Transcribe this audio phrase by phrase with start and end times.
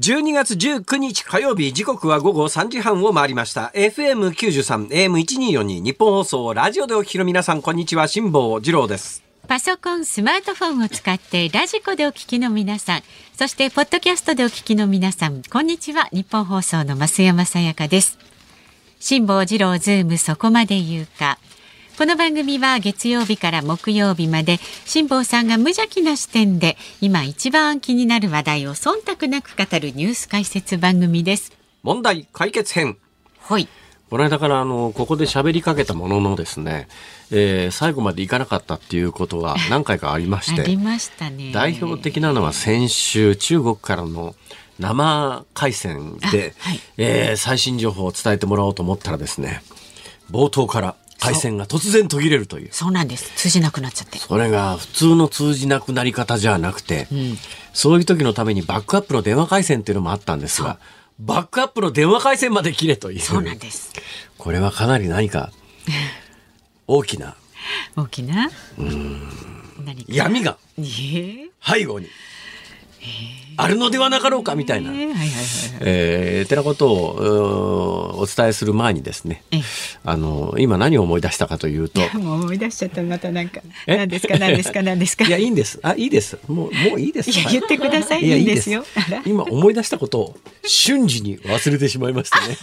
[0.00, 13.02] 12月19日火曜日時刻は午後3時半を回りました FM93 AM1242 ニッポン放送ラジオでお聞きの皆さんこんにちは辛坊治郎ですパソコン、スマートフォンを使ってラジコでお聞きの皆さん、
[13.36, 16.08] そしてポッドキャストでお聞きの皆さん、こんにちは。
[16.12, 18.16] ニッポン放送の増山さやかです。
[19.00, 21.38] 辛坊治郎ズームそこまで言うか。
[21.98, 31.52] この番組は月曜日から木曜日まで辛坊さんが無邪気な視点で今一番気になる話題を忖度なく語るニュース解説番組です。
[31.82, 32.96] 問題解決編。
[33.40, 33.68] はい。
[34.08, 36.88] この間からあのここで喋りかけたもののですね、
[37.30, 41.52] えー、最後までいかなかったっていうことは何回かありましてありましたね。
[41.52, 44.34] 代表的なのは先週中国からの
[44.80, 49.62] 生回線で、はい、えー、最新情報を伝えてもらおうと思ったらですね
[50.30, 52.68] 冒頭から回線が突然途切れるという。
[52.72, 53.30] そうなんです。
[53.36, 54.18] 通じなくなっちゃって。
[54.18, 57.38] それが普通の通じなくなり方じゃなくて、うん、
[57.72, 60.78] そういう時のためにバックアップの電話回線っていうのもあったんですが
[61.18, 63.20] バックアップの電話回線まで切れという。
[63.20, 63.92] そうなんです。
[64.38, 65.52] これはかなり何か
[66.86, 67.36] 大きな。
[67.96, 68.50] 大きな？
[68.78, 69.28] うん。
[70.08, 72.08] 闇が背後に。
[73.56, 74.90] あるのではなかろうかみたいな、
[75.80, 79.42] えー、てなことをお伝えする前にですね、
[80.04, 82.00] あの今何を思い出したかというと。
[82.18, 83.60] もう思い出しちゃったまたなんか。
[83.86, 85.26] 何ですか何ですか何ですか。
[85.26, 85.78] いやいいんです。
[85.82, 86.38] あいいです。
[86.48, 87.30] もうもういいです。
[87.30, 88.22] いや言ってください。
[88.22, 88.84] いいですよ。
[89.26, 92.56] 今思い出したことを瞬時に忘れてしまいましたね。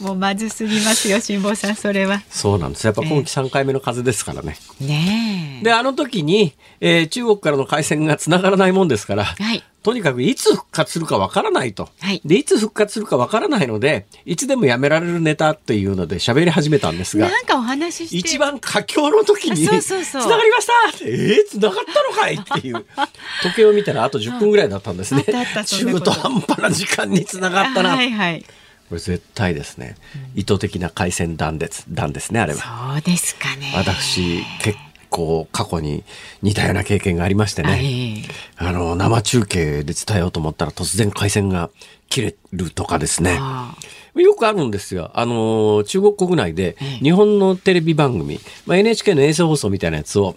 [0.00, 2.22] もうまずすぎますよ辛坊さんそれは。
[2.30, 2.86] そうなんです。
[2.86, 4.56] やっぱ今期三回目の風ですからね。
[4.80, 22.84] ねであの時に、えー、中国からの回線がつながらないもんですから、はい、とにかくいつ復活するかわからないと、はい、でいつ復活するかわからないのでいつでもやめられるネタっていうので喋り始めたんですがなんかお話し一番佳境の時に「つながりました!」って「えー、つながったのかい!」っていう。
[23.42, 27.90] 時計を見たらあと10分ぐらいだったんですね、中途半端な時間につながったな。
[27.90, 28.44] はいはい。
[28.88, 29.96] これ絶対ですね、
[30.34, 32.92] 意図的な回線断です断ですねあれは。
[32.94, 33.72] そうですかね。
[33.76, 34.78] 私結
[35.10, 36.04] 構過去に
[36.42, 38.24] 似たような経験がありましてね、
[38.56, 41.70] あの生中継で伝えようと思ったら突然回線が
[42.08, 43.38] 切れるとかですね。
[44.14, 45.10] よくあるんですよ。
[45.14, 50.34] あの、中国国内で日本のテレビ番組、まあ、NHK の衛星放送みたいなやつを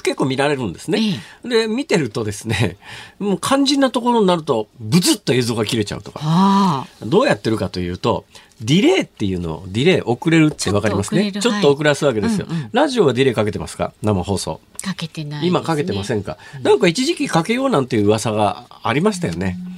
[0.00, 1.20] 結構見られるんですね。
[1.44, 2.76] で、見てるとですね、
[3.18, 6.86] もう肝心なところになると、ブツッと映像が切れちゃうとか。
[7.02, 8.24] どうやってるかというと、
[8.60, 11.32] ディレイっていうのを、ディレイ遅れるってわかりますね？
[11.32, 13.92] ちょっと遅らすわけですよ、はいうんうん、ラジオはディレイかけてますか？
[14.02, 14.60] 生放送。
[14.82, 19.58] かけてない、ね、今かけてませんか、なんか一時期かけようなんていう噂がありましたよね。
[19.66, 19.72] うん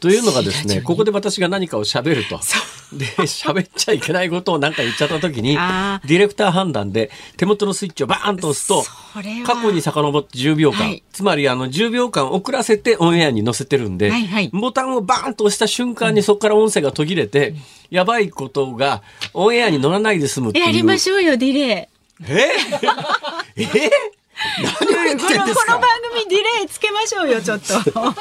[0.00, 2.38] というのがですね、ここで私が何かを喋ると。
[2.92, 8.84] で、喋っちゃいけないことを何か言っちゃった時に、ディレクター判断で手元のスイッチをバーンと押すと、
[9.44, 17.56] 過去に遡って10秒間、はい、つまりあの10秒間遅らせてオンエアに載せてるんで、はいはい、ボタンをバーンと押した瞬間にそこから音声が途切れて、うん、
[17.90, 19.02] やばいことが
[19.32, 20.66] オンエアに乗らないで済むっていう。
[20.66, 21.96] やりましょうよ、ディレイ。
[22.28, 22.50] え？
[23.56, 23.90] え？
[24.62, 25.72] 何を言ってんですか？
[25.72, 28.14] この番組ディレイつけましょうよちょっと、 ま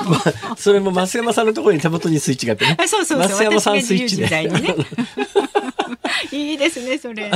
[0.52, 2.78] あ、それも増山さんのところに手元にスイッチがあってね。
[2.88, 4.50] そうそう増山さんスイッチで、ね、
[6.32, 7.30] いいですねそれ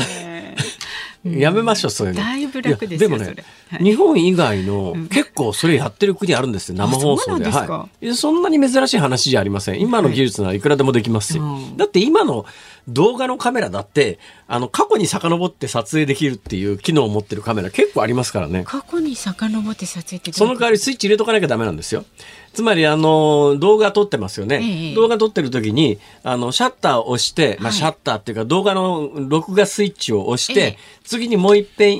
[1.23, 2.21] やめましょうそういうの。
[2.21, 3.35] だいぶ楽ですでもね、
[3.69, 7.49] はい、日本以外の結構それやってる国あるんですよ生放送で。
[7.49, 9.81] はい、そんなに珍しい話じゃありません。
[9.81, 12.45] 今の技術ならいくらでもできますし、はい、だって今の
[12.87, 14.17] 動画のカメラだって
[14.47, 18.63] あの過去に遡って撮影できるっていう機能を持ってるカメラ結構ありますからね。
[18.65, 22.05] 過去に遡って撮影ってその代わりスイッチ入れとかなきゃダメなんですよ
[22.53, 31.99] つまりあの動画撮ってますよね、ええ、動画撮ってる時にあのシャッターを押して、まあ、シャッターっていうか動画の録画スイッチを押して、え、次にもう一遍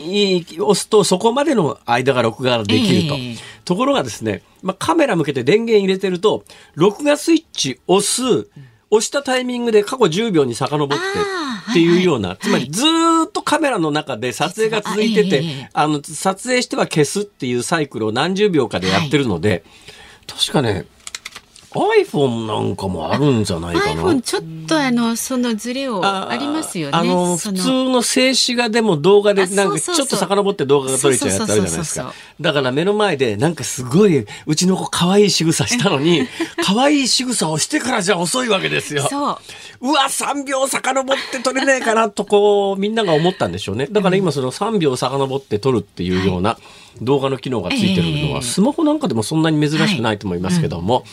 [0.62, 3.16] 押すとそこまでの間が録画できると、
[3.66, 6.44] ところがですね、まあ、カメラ向けて電源入れてると
[6.76, 8.50] 録画スイッチ押す
[8.92, 10.96] 押したタイミングで過去10秒に遡って
[11.70, 12.84] っていうような、つまりず
[13.28, 19.64] っとカメラの中で撮影が続いてて、あの、撮影しては消すっていうサイクルを何十秒かでやってるので、
[20.30, 20.86] 確かね、
[21.72, 24.02] iPhone なんかもあるんじゃないかな。
[24.02, 26.98] iPhone ちょっとあの、そのズレをありますよね。
[26.98, 32.14] あの、普通の静止画でも動画でなんかちょっと遡って動画が撮れちゃうやつあるじゃないですか。
[32.42, 36.28] だから目の前でなんかすごいうちの子可愛い仕草したのに、
[36.64, 39.08] 可愛い仕草をしてからじゃ遅いわけですよ。
[39.08, 39.38] そう。
[39.82, 43.88] うわ、3秒遡って撮れねえかなとこう、みんなが思ったんでしょうね。
[43.92, 46.58] だから今その3秒遡って撮るっていうような
[47.02, 51.04] 動画の機能がついてるのは、スマホなんかでもそんなに珍しくないと思いますけども、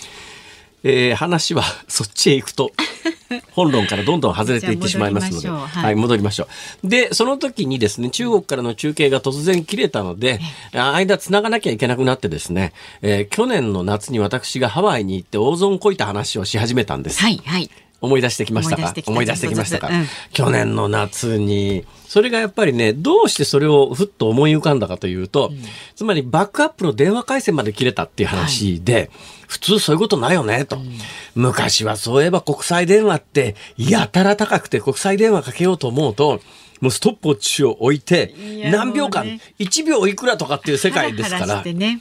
[0.85, 2.73] えー、話はそっちへ行くと
[3.53, 6.49] 本論からどんどん外れていってしまいますので、はい、はい、戻りましょ
[6.85, 6.89] う。
[6.89, 10.41] で、その時にですね、中国からの中継が突然切れたので、
[10.73, 17.21] 間繋がなきゃいけなくなってですね、えー、去年の夏に私がハワイに行って大損こいた話をし始めたんです。
[17.21, 17.71] はい、はい。
[18.01, 18.95] 思い出してきましたか？
[19.07, 21.85] 思い出してきましたか、うん、去年の夏に。
[22.09, 25.59] それがやっぱりね、どうしてそれをふっと思い浮かんだかというと、うん、
[25.95, 29.11] つまりバックアップの電話回線まで切れたっていう話で、はい。
[29.49, 30.99] 普通そういうことないよね、と、うん。
[31.35, 36.41] 昔はそういえば国際電話って、やたら高くて国際電話かけようと思うと、
[36.81, 38.35] もうストップウォッチを置いて、
[38.71, 41.63] 何秒間、ね、1秒いくらとかっていう世界ですから。
[41.65, 42.01] ね、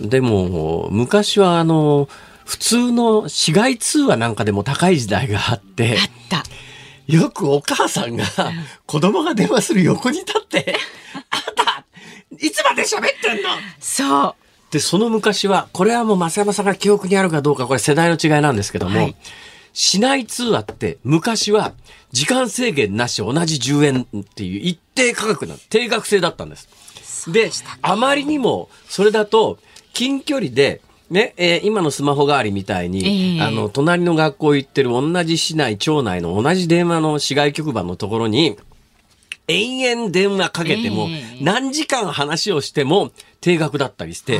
[0.00, 2.08] でも、昔はあの、
[2.48, 5.98] 普通の市街通話なんかでも高い時代があって、
[7.06, 8.24] よくお母さんが
[8.86, 10.74] 子供が電話する横に立って、
[11.30, 11.84] あんた、
[12.38, 13.50] いつまで喋ってんの？
[13.78, 14.34] そう。
[14.70, 19.16] で、その昔は、これはもう増山さんが記憶にあるかどうか、これ世代の違いなんですけども、はい、
[19.74, 21.74] 市内通話って昔は
[22.12, 27.30] 時間制限なし同じ10円っていう一定価格な定額制だったんです。
[27.30, 27.50] で、
[27.82, 29.58] あまりにもそれだと
[29.92, 30.80] 近距離で
[31.10, 38.58] ね、えー、今のスマホ代わりみたいに、えー、あの、隣の学校行ってる同じ市内、町内の同じ電話の市外局番のところに、
[39.48, 41.08] 延々電話かけても、
[41.40, 43.10] 何時間話をしても
[43.40, 44.38] 定額だったりして、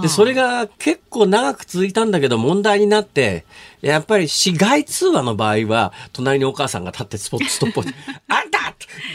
[0.00, 3.44] で、それが結構長く続いたんだけど問題になって、
[3.82, 7.80] やっぱり市外通話の場合は、隣にお母さんが立ってスポットストップ
[8.28, 8.44] あ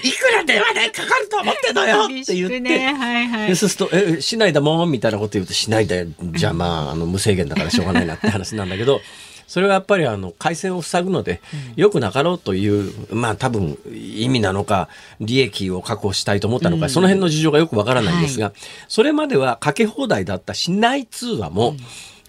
[0.03, 2.93] いくら電話代かかると思ってんのよって言って、ね。
[2.93, 6.07] はいはい、そうすると、え、市内だもんみたいなこと言うと、市内だよ。
[6.33, 9.01] じゃあまあ、あの、無制限だからしょうがないなって話なんだけど、
[9.47, 11.39] それはやっぱりあの回線を塞ぐので、
[11.75, 14.89] よくなかろうという、まあ多分意味なのか、
[15.19, 18.51] 利益を確保したいと思ったのか、その辺の事情がよくわからないんですが、
[18.87, 21.75] それまではかけ放題だった市内通話も、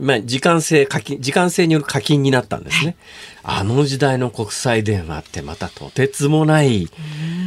[0.01, 2.97] まあ、時間制課金、時間制による課金になったんですね。
[3.45, 6.89] あの時代の国際電話ってまたとてつもない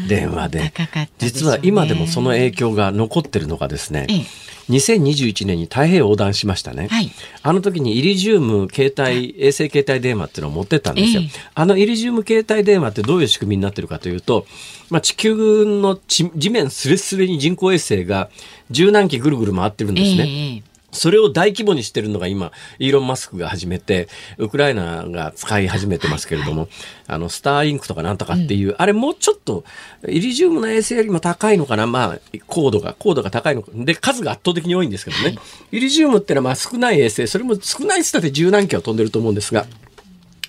[0.08, 0.74] 電話で、
[1.18, 4.06] 実は今でもその影響が残ってるのがですね、
[4.70, 6.88] 2021年に太平洋横断しましたね。
[6.90, 7.12] はい、
[7.42, 11.22] あの時にイリジウム携帯、衛星携帯電話っていうのを持ってったんですよ。
[11.22, 14.46] えー、あのイリジウム携帯電話ってどういう仕組みになってるかというと、
[14.90, 18.30] まあ、地球の地面すれすれに人工衛星が
[18.70, 20.64] 十何機ぐるぐる回ってるんですね。
[20.98, 26.70] えーそれを大規模にしてるのが今、イーロン・マスクが始めて、ウクライナが使い始めてますけれども、はいはい、
[27.08, 29.64] あの、スターリンクとかなんとかっていう、うん、あれもうちょっと、
[30.08, 33.72] イリジウムの衛星よりも高いのかなまあ、高度が、高度が高いのか。
[33.74, 35.24] で、数が圧倒的に多いんですけどね。
[35.24, 35.40] はい、
[35.72, 39.66] イリジウムってのはまあ少ない衛星、それも少ないっつったって十何機は飛んでると思うんですが、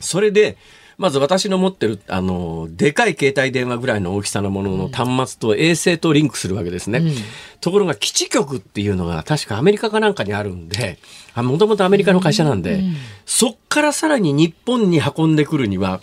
[0.00, 0.56] それで、
[0.98, 6.98] まず私の持ってる、あの、でかい携帯電話ぐらいの大きさのものの端末と衛星とリンクするわけですね。
[6.98, 7.14] うん、
[7.60, 10.98] ところが基地局っていうのが確かアメリカかなんかにあるんで、
[11.36, 16.00] もともとアメリカの会社なんで、うん、そっからさらに日本に運んでくるには、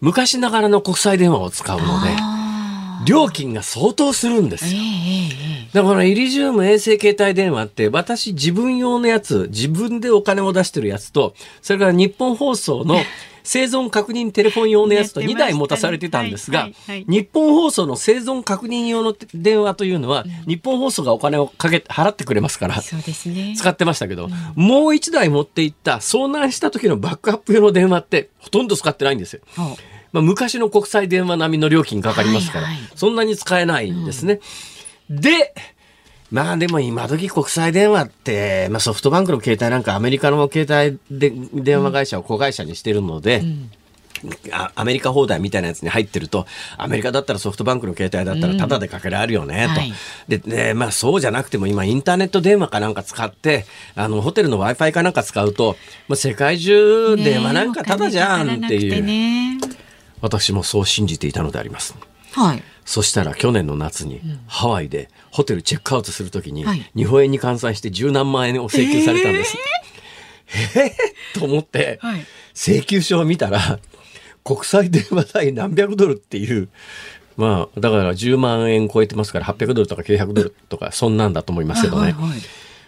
[0.00, 2.08] 昔ながらの国際電話を使うので、
[3.04, 4.80] 料金が相当するんですよ。
[5.74, 12.96] だからイリジウム衛星携帯電話って私自分用のやつ、自分でお金を出してるやつと、それから日本放送の
[13.48, 29.40] 生存確認テレフォン用のやつと2台持たされてたんですが、日本放送の生存確認用の電話というのは、日本放送がお金をかけ、払ってくれますから、使ってましたけど、もう1台持っていった遭難した時のバックアップ用の電話ってほとんど使ってないんですよ。
[30.12, 34.40] まあ、昔の国際電話並みの料金かかりますから、そんなに使えないんですね。
[35.08, 35.54] で、
[36.30, 43.70] まあでも今時国際電話って、まあ、ソフトバンクの携帯なんかアメリカの携帯で電話会社を子会社にしてるので、うん
[44.74, 49.80] アメリカ放題みたいなやつに入ってると、アメリカだったらソフトバンクの携帯だったらタダでかけられるよね、うん、と。
[49.80, 49.92] はい、
[50.28, 55.76] で、で、まあそうじゃなくても今インターネット電話かなんか使って、あの、ホテルの Wi-Fi かなんか使うと、
[56.08, 59.58] まあ、世界中電話なんかタダじゃんっていう、ね、
[60.20, 61.94] 私もそう信じていたのであります。
[62.32, 62.62] はい。
[62.88, 66.64] そしたら去年の夏にハワイでホテルチェックアウトするときに、
[66.96, 69.58] 日本円に換算して十何万円を請求されたんです。
[70.74, 73.78] えー、えー、 と思って、はい、請求書を見たら、
[74.42, 76.70] 国際電話代何百ドルっていう、
[77.36, 82.04] まあ、だから10万円超えてますから800ドルとか900ドルとか、そんなんだと思いますけどね。
[82.04, 82.40] はいはいはい、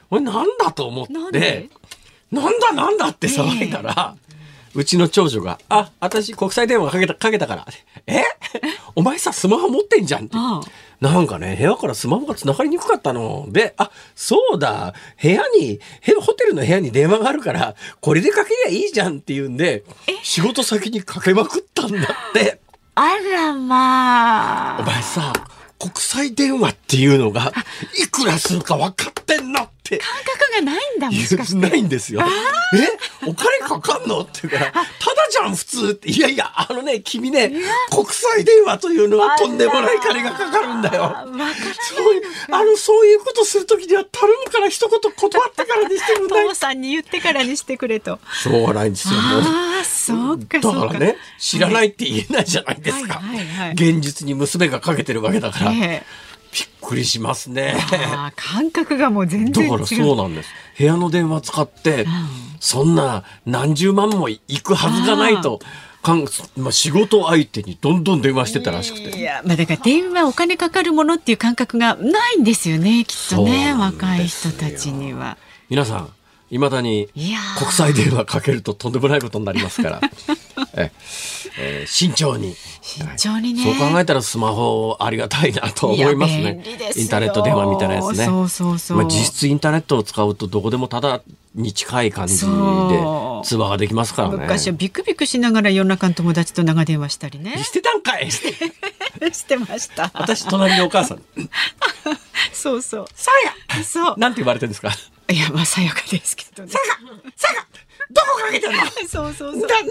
[0.09, 1.69] これなんだと思って、
[2.33, 4.30] なんだなんだって騒いだら、えー
[4.75, 7.67] うちの長女が、あ、私国際電話かけた、かけたから。
[8.07, 8.23] え？
[8.95, 10.37] お前さ、スマホ持ってんじゃんって。
[11.01, 13.47] なんかね、部屋からスマホが繋がりにくかったの。
[13.51, 15.81] で、あ、そうだ、部屋に、
[16.21, 19.85] ホテルの部屋に電話があるから、これでかけりゃいいじゃんって言うんで、
[20.23, 22.61] 仕事先にかけまくったんだって。
[22.95, 24.81] あらまあ。
[24.81, 25.33] お前さ、
[25.79, 27.53] 国際電話っていうのが、
[27.99, 29.69] いくらするか分かってんの
[29.99, 31.69] 感覚がないんだもしかして。
[31.69, 32.23] ないんですよ。
[32.23, 33.27] え？
[33.29, 34.21] お金かかんの？
[34.21, 34.85] っていうからただ
[35.31, 36.11] じゃん普通って。
[36.11, 37.53] いやいやあのね君ね
[37.91, 41.17] 国際電話というのはとんでもない金がかかるんだよ。
[41.95, 46.49] そういうあのそういうことする時には頼むから一言断ってからにしてくれない。
[46.49, 48.19] 父さんに言ってからにしてくれと。
[48.43, 57.77] そうなんですよああそうかだからね知らないって言えないじゃないですか、はいはいはい、現実に娘がかけてるわけだから、えーびっくりしますね。
[58.37, 60.51] 感覚がもう全然だからそうなんです。
[60.79, 62.09] 部屋の電話使って、うん、
[62.59, 65.61] そんな何十万もいくはずがないと。
[66.03, 66.25] かん
[66.57, 69.19] まあ、仕事相手にどんどん電話してたらしくて。
[69.19, 75.37] いや、まあ、だから電話お金かかるものっていう感覚がないんですよね、きっとね、若い人たちには。
[75.69, 76.09] 皆さん、
[76.51, 77.09] いまだに
[77.59, 80.01] 国際電話かけるととんでもないことになりますから。
[80.77, 80.93] え
[81.59, 82.55] えー、慎重に。
[82.83, 83.63] 慎重にね。
[83.65, 86.63] そう考えたらスマホありがたいなと思いますね。
[86.97, 88.25] インターネット電話みたいなやつね。
[88.25, 88.99] そうそうそう。
[88.99, 91.21] まあ、実質インターネットを使うとどこでもただ
[91.55, 94.37] に近い感じで通話ができますからね。
[94.37, 97.63] 昔はビクビクしながら夜中の友達と長電話したりね。
[97.63, 100.11] してたんかい してました。
[100.15, 101.23] 私隣のお母さん。
[102.53, 103.07] そうそう。
[103.15, 103.31] さ
[103.77, 104.15] やそう。
[104.19, 104.91] なんて言われてるんですか？
[105.33, 106.71] いや、まあ、さやかですけどね。
[106.71, 107.01] さやか
[107.37, 107.67] さやか
[108.13, 108.79] どこかけてんの？
[109.09, 109.61] そうそうそう。
[109.69, 109.89] だ何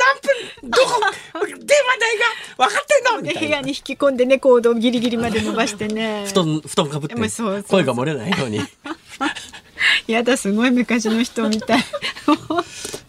[0.61, 1.01] 分、どこ、
[1.33, 1.57] 電話
[1.99, 2.17] 代
[2.57, 3.21] が分かってんの？
[3.21, 6.25] み部屋に引き込んでね、コードをギリギリまで伸ばしてね。
[6.31, 8.61] 布団、布団かぶって、声が漏れないように。
[10.07, 11.85] やだ、すごい昔の人みたい。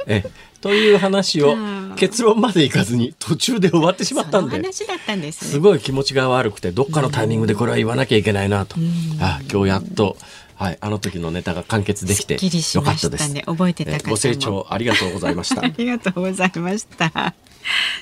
[0.07, 0.25] え、
[0.61, 1.57] という話を
[1.97, 4.57] 結論までいかずに途中で終わってしまったんで。
[4.57, 8.77] 話だったんです、ね、すごい気持ちが悪くて、どっかのタイミングでこれは言わなきゃいけないなと。
[9.21, 10.17] あ、今日やっと。
[10.61, 13.33] はい、あの時のネタが完結できてよかったです。
[13.33, 15.65] ね、覚えてたご清聴ありがとうございました。
[15.65, 17.11] ありがとうございました。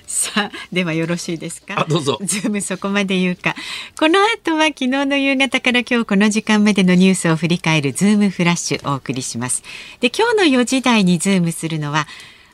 [0.09, 1.87] さあ、ではよろしいですか？
[1.89, 2.19] どうぞ。
[2.21, 3.55] ズームそこまで言うか。
[3.97, 9.63] この後は昨日の夕方から今日この時間までのニュースを振り返るズームフラッシュお送りします。
[10.01, 12.09] で、今日の4時台にズームするのは。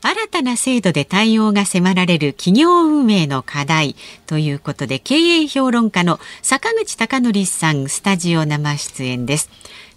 [0.06, 3.96] 新たな制度で対応が迫られる企業運営の課題
[4.26, 9.48] ということで経営評論家の坂口孝則さんスタジオ生出演です。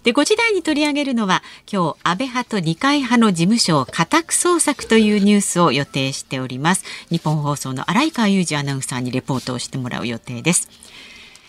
[0.08, 6.84] で5時台に取り上げるのは今日安倍派と二階派の事務所を家宅捜索というニュースを予定しております。
[7.10, 10.70] 日本放送の荒川裕二アナウンサーにレポートをしてもらう予定です。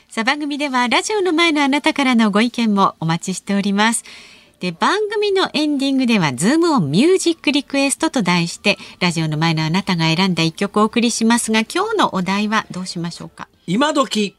[0.09, 4.03] さあ番組ではラジオの前のあなたからのご意見もお待ちしております。
[4.59, 13.47] で番組のエンディングではズームオンミュージックリクエストと題してラジオの前のあなたが選んだ一曲をお送りしますが今日のお題はどうしましょうか？
[13.67, 14.35] 今時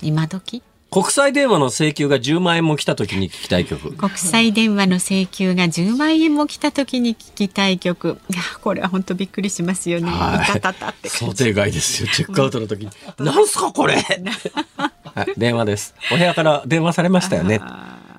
[0.00, 0.62] 今時。
[0.92, 3.94] 国際電話の請求が10万円も来た時に聞きたい曲。
[3.96, 8.18] 国際電話の請求が10万円も来た時に聞きたい曲。
[8.28, 11.08] いやこれは本当びっくりしますよね、はい、たたたって。
[11.08, 12.08] 想定外ですよ。
[12.12, 12.90] チェックアウトの時に。
[13.18, 15.94] なんすかこれ、はい、電話です。
[16.12, 17.62] お部屋から電話されましたよね。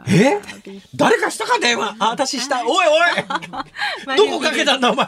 [0.07, 0.39] え？
[0.95, 1.59] 誰かしたか？
[1.59, 1.95] 電話。
[1.99, 2.63] あ私した。
[2.65, 2.87] おい
[4.07, 4.17] おい。
[4.17, 5.07] どこかけたんだお前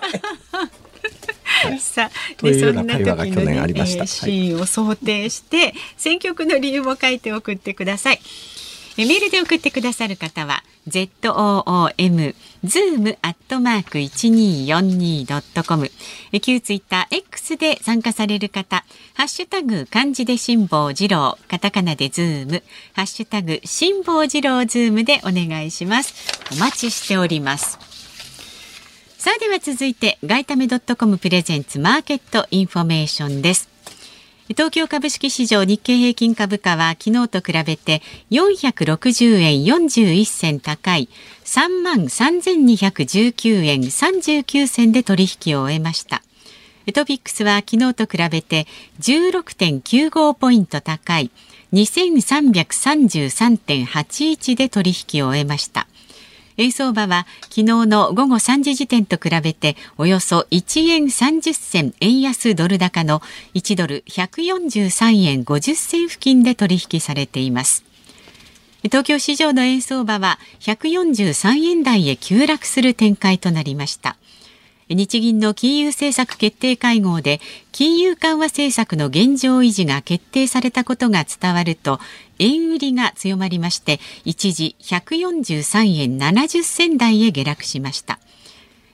[1.80, 8.20] さあでそんな時のね、えー、シーンを想定して選曲の理由も書いて送ってください。
[8.98, 12.34] メールで送ってくださる方は z o o m
[12.64, 15.92] zoom アットマーク一二四二ドットコム
[16.42, 18.86] 旧ツイッター X で参加される方
[19.16, 22.64] ハッシュタグ漢字で辛坊治郎カタカナでズーム。
[22.94, 26.14] ハッシュタグ辛坊治郎ズームでお願いします。
[26.54, 27.85] お待ちしております
[29.26, 33.68] さあでは続いて外為ドットコムプレゼンツマーケットインフォメーションです。
[34.50, 41.10] 東京株式市場日経平均株価は昨日と比べて460円41銭高い
[41.44, 46.22] 3万3219円39銭で取引を終えました。
[46.94, 48.68] トピックスは昨日と比べて
[49.00, 51.32] 16.95ポイント高い
[51.74, 55.88] 2333.81で取引を終えました。
[56.58, 63.22] 円相場は昨日の午後3時時点と比べておよそ1円30銭円安ドル高の
[63.54, 67.84] 1ドル143円50銭付近で取引されています。
[68.84, 74.16] 東京市場の円相場は143円台へ急落する展開となりました。
[74.90, 82.00] 日銀の金融政策決定会合で金融緩和政策の現状維持が決定されたことが伝わると
[82.38, 88.20] 円売りが強まりまして一時143円70銭台へ下落しました。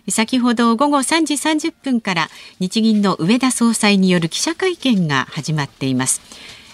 [0.10, 2.30] 先ほど午後3時30分から
[2.60, 6.22] 日銀の上田総裁による記者会見が始まっています。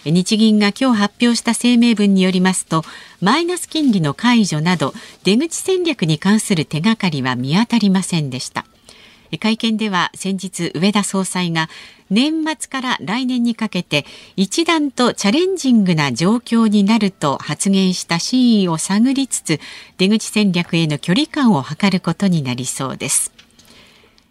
[0.05, 2.83] 日銀が今日発表した声明文によりますと
[3.19, 4.93] マイナス金利の解除など
[5.23, 8.65] 出口戦略に関する手がかりは見当たりませんでした。
[9.37, 11.67] 会見では先日上田総裁が
[12.09, 14.05] 年末から来年にかけて
[14.37, 19.59] 一段とチャレンジングな状況になると発言した真意を探りつつ
[19.97, 23.33] 出口戦略への距離感を図ることになりそうです。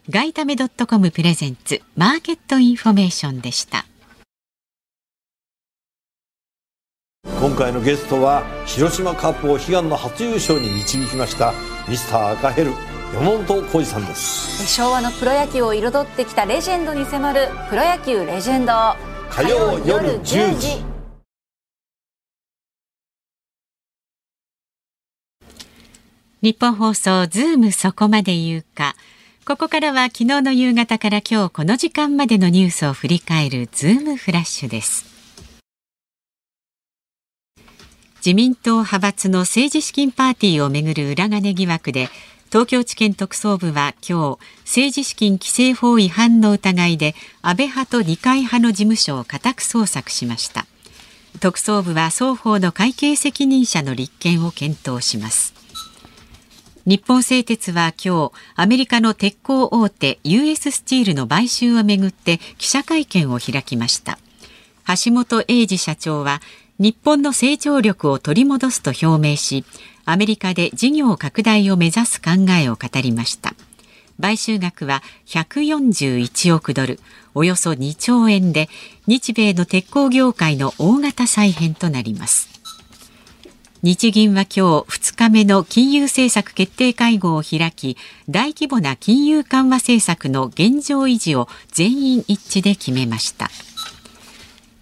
[0.09, 3.85] 外為ドットコムプレゼンツマーケットインフォメーションでした。
[7.39, 11.53] 今回のゲストは広島カープを悲願の初優勝に導きました
[11.87, 12.86] ミスター赤ヘル。
[13.13, 14.67] 山本浩二さんです。
[14.67, 18.73] 昭和のプロ野球を彩ってきたレジェンドに迫る「プロ野球レジェンド」
[19.31, 20.83] 火曜夜10時。
[26.41, 28.95] ニッポン放送ズームそこまで言うか。
[29.45, 35.05] ここからは昨日の夕方から今日この時間までのニュースを振り返るズームフラッシュです。
[38.17, 42.09] 自民党派閥の政治資金パーティーをめぐる裏金疑惑で
[42.49, 50.65] 東京地検特捜部は今日政治資金規正法違反の疑いで安倍派と二階派の事務所を家宅捜索しました。
[51.41, 55.53] 特捜部は双方の会計責任者の立件を検討します。
[56.85, 64.17] 日本製鉄は今日アメリカの鉄鋼大手 US スチールの買収をめぐって記者会見を開きました。
[65.03, 66.41] 橋本英二社長は
[66.79, 69.65] 日本の成長力を取り戻すと表明し
[70.09, 73.53] アメリカで事業拡大を目指す考えを語りました。
[74.21, 77.01] 買収額は141億ドル。
[77.35, 78.69] およそ2兆円で
[79.05, 82.47] 日米の鉄鋼業界の大型再編となります。
[83.83, 87.97] 日銀は今日2日目の金融政策決定会合を開き
[88.29, 93.49] 大規模な金融緩和政策の現状維持を全員一致で決めました。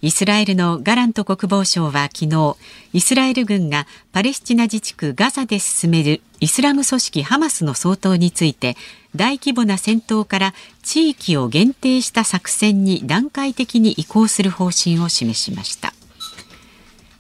[0.05, 2.57] イスラエルのガラント国防相は昨日
[2.93, 8.77] イスラエル軍がパレスチナ自治区ガザで進めるイスラム組織ハマスの総統について
[9.15, 15.91] 大規模な戦闘から地域を限定した作戦に段階的に移行する方針を示しました。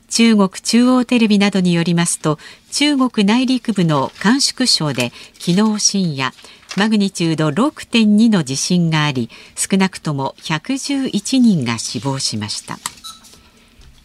[0.07, 2.37] 中国中央テレビなどによりますと
[2.71, 6.33] 中国内陸部の甘粛省で昨日深夜
[6.77, 12.77] マグニチュード6.2の地震があり少なくとも111人が死亡しました。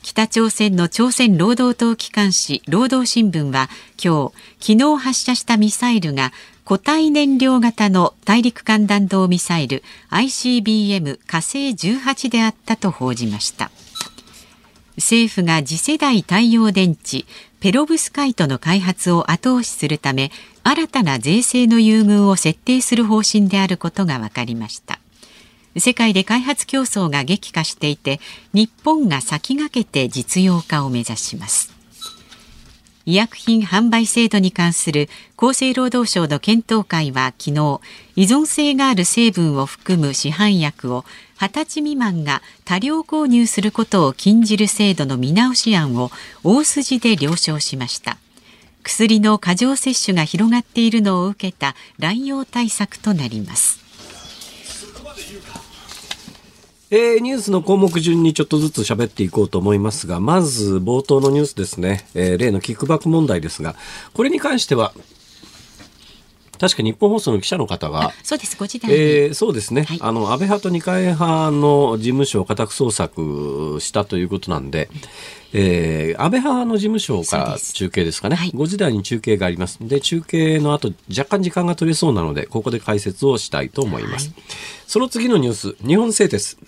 [0.02, 3.68] 北朝鮮の朝鮮労働党機関紙労働新聞は
[4.02, 6.32] 今日昨日発射したミサイルが
[6.64, 13.70] 固体燃料型の大陸間弾道ミサイル ICBM 火星18であったと報じました。
[14.96, 17.24] 政府が次世代太陽電池
[17.60, 20.30] ペロブスカイトの開発を後押しするため
[20.62, 24.98] 新たな税制の優遇を設定する方針であることが分かりました。
[25.76, 28.20] 世界で開発競争が激化していて
[28.52, 31.80] 日本が先駆けて実用化を目指します。
[33.06, 37.80] 医薬品販売制度に関する厚生労働省の検討会は昨日
[38.14, 41.04] 依存性がある成分を含む市販薬を
[41.38, 46.10] 20歳未満が多量購入することを禁じる制度の見直し案を
[46.44, 48.18] 大筋で了承しました。
[48.82, 53.80] 薬の過剰摂取が広がっているのを受けた乱用対策となります。
[56.92, 63.76] えー、ニュースの項目順にちょっとずつ喋っていこうと思いますが、まず冒頭のニュースですね、えー、例のキックバック問題ですが、
[64.12, 64.92] これに関しては、
[66.60, 74.90] 確か日本放送の記者の方が、そうです、ご時代えー、そうですね、はい、あの安倍派と二階派の事務所を家宅捜索したということなんで、
[75.54, 79.78] えー、安倍派の事務所から中継ですかね、はい、5時台に中継があります。
[79.80, 84.42] で中継の後若干時間が取れそうなのでここで解説をしたいと思います、はい、
[84.86, 86.58] その次のニュース日本製鉄。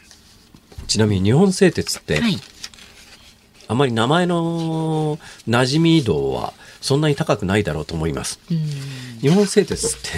[0.87, 2.37] ちなみに日本製鉄って、はい、
[3.69, 8.40] あまり名前の馴染み度はそんなに高くないだろうと思います。
[9.21, 10.09] 日本製鉄って、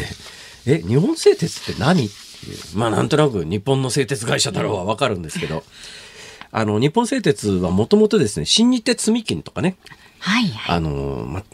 [0.81, 2.59] え、日本製鉄って何っていう。
[2.79, 5.63] まあなんとなく日本の製鉄会社だろうはわかるんですけど、
[6.51, 9.77] あの、日本製鉄はもともとですね、新日鉄積金とかね、
[10.21, 11.45] はいはい、あの、ま、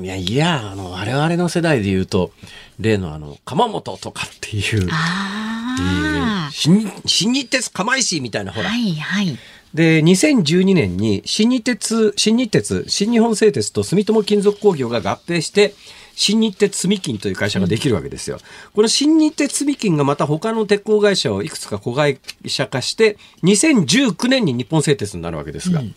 [0.00, 2.30] いや、いや、あの、我々の世代で言うと、
[2.78, 8.68] 例のあの、鎌本とかっていう、あ新新日鉄釜石みたいな、ほら。
[8.68, 9.36] はいはい。
[9.74, 15.74] で、2012年に新日鉄、新日鉄、新日本製鉄と住友金属工業が合併して、
[16.14, 18.38] 新日鉄住金という会社ができるわけですよ。
[18.74, 25.94] この新日鉄住金がまた他の鉄鋼会社をいくつか子会社化して、2019年に日本製鉄になるわけですが、うん、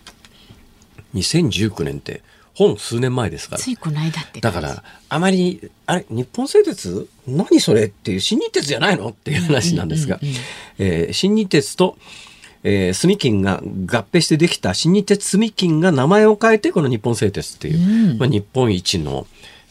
[1.15, 2.21] 2019年って
[2.53, 3.61] 本数年前ですから。
[3.61, 4.39] ついこの間って。
[4.39, 7.09] だから、あまり、あれ、日本製鉄？
[7.27, 9.09] 何それっていう、新日鉄じゃないの？
[9.09, 10.19] っていう話なんですが、
[10.79, 11.97] え新日鉄と、
[12.67, 19.27] えー、住金が合併してできた新日鉄住金が名前を変えてこの日本製鉄っていう、うん、まあ、日本一の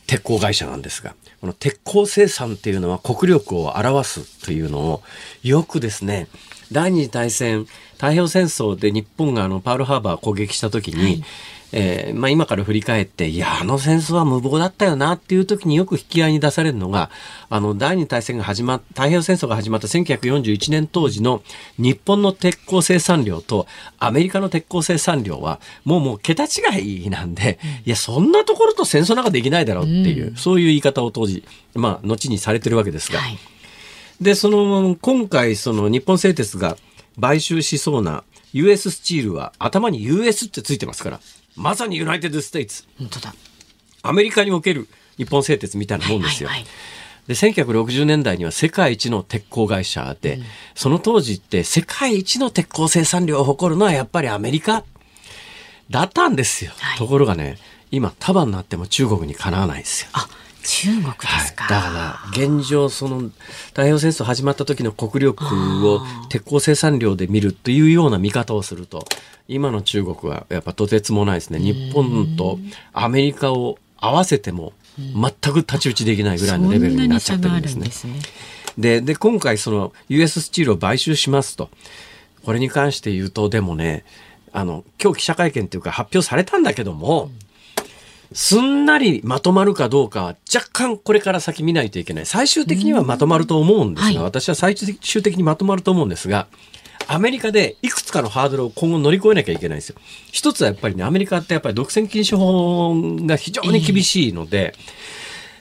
[0.07, 5.03] 鉄鋼会社なんですが、この鉄鋼生産っていうのは国力を表すというのを
[5.43, 6.29] よくですね、
[6.71, 11.25] 第二次大戦、太平洋戦争で日本があのパールハーバー攻撃した時に、はい、
[11.77, 17.11] えー、まあ、今から振り返って、いや、あの戦争は無謀だったよなっていう時によく引き合いに出されるのが、
[17.51, 21.43] あの、第二次大戦が始まっ、太平洋戦争が始まった1941年当時の
[21.77, 23.67] 日本の鉄鋼生産量と
[23.99, 31.43] アメリカの鉄鋼生産量は、もうもう桁違いなんで、いや、そんなところと戦争なんかできないだろうっていう、うん、そういう言い方を当時、
[31.75, 33.19] まあ、後にされてるわけですが。
[33.19, 33.39] はい、
[34.21, 36.77] で、その、今回、その日本製鉄が
[37.21, 41.21] 買収しそうな US スチールは頭に US ってついてますから。
[41.57, 42.85] まさに United States。
[42.99, 43.35] 本当だ。
[44.03, 46.49] アメリカにおける日本製鉄みたいなもんですよ。
[46.49, 46.71] はいはいはい
[47.27, 54.85] で1960年代には世界一の鉄鋼会社で、うん、その当時って世界一の鉄鋼生産量を誇るのはやっぱりアメリカ
[55.89, 56.73] だったんですよ。
[56.77, 57.57] はい、ところがね、
[57.91, 60.11] 今束になっても中国にかなわないですよ。
[60.13, 60.29] あ
[60.65, 65.45] 中国ですか、はい、だから現状その太平洋戦争始まった時の国力
[65.89, 66.01] を
[66.31, 69.05] 鉄鋼生産量で見るというような見方をすると
[69.47, 71.59] 今の中国はやっぱとてつもないですね。
[71.59, 72.59] 日本と
[72.95, 75.13] アメリカを合わせても全
[75.53, 78.21] く太刀打ちできないぐらいのレベルになっちゃってるんですね。
[78.79, 81.69] でで今回その US スチールを買収しますと。
[82.43, 84.05] これに関して言うとでもね
[84.53, 87.44] あの今日記者会見っていうか発表されたんだけども、うん
[88.33, 92.27] すんなりまとまるかどうかは若干これから先見ないといけない。
[92.27, 96.47] 最終的にはまとまると思うんですが、はい、私は最終的にまとまると思うんですが、
[97.07, 99.97] アメリカでいくつかのハードルを今後乗り越えなきゃいけないんですよ。
[100.33, 102.95] 一つはやっぱりね、アメリカってやっぱり独占禁止法
[103.27, 104.75] が非常に厳しいので、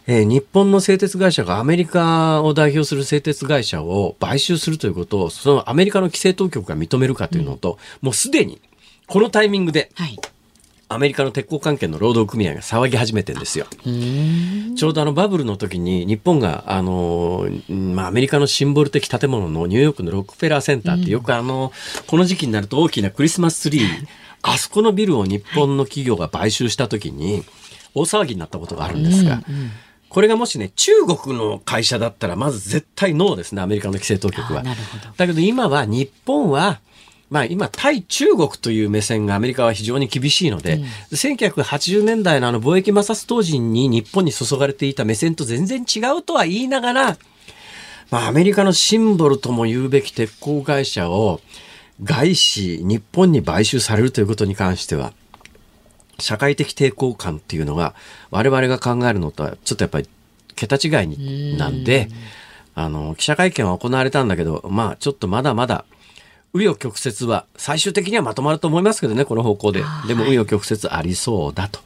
[0.08, 8.62] えー、えー、日本の製鉄会社がアメリカを代表する製鉄会社を買収するということを、そのアメリカの規制当局が認めるかというのと、うん、もうすでに
[9.08, 10.18] このタイミングで、はい
[10.94, 13.66] アメリカの鉄鋼関係の労働組合が騒ぎ始めてんですよ。
[14.76, 21.72] ちょうどあのバブルの時に日本があの、まあ、アメリカのシンボル的建物のニューヨークのロックフェラーセンターってよくあの、
[22.08, 23.84] この時期になると大きなクリスマスツリー、
[24.42, 27.44] あそこのビルを日本の企業が買収した時に
[27.96, 29.42] 大騒ぎになったことがあるんですが、
[30.10, 34.64] これがもしね、中国の会社だったらまず絶対ノーですね、アメリカの規制当局は。
[35.18, 36.80] だけど今は日本は
[37.34, 47.18] まあ、今、対中国という目線がアメリカは非常に厳しいので、うん、1980年代のあの貿易摩擦当時に日本に注がれていた目線と全然違うとは言いながら、
[48.12, 51.42] まあ、アメリカのシンボルとも言うべき鉄鋼会社を
[52.04, 55.12] 外資、日本に買収されるということに関しては、
[56.20, 57.96] 社会的抵抗感っていうのが
[58.30, 60.08] 我々が考えるのとはちょっとやっぱり
[60.54, 62.10] 桁違いになんで、
[62.76, 65.86] あの、記者会見は行われたんだけど、まあちょっとまだまだ
[66.54, 69.84] 紆余曲折は最終的にはまとまると思いますけどね、この方向で。
[70.08, 71.80] でも紆余曲折ありそうだと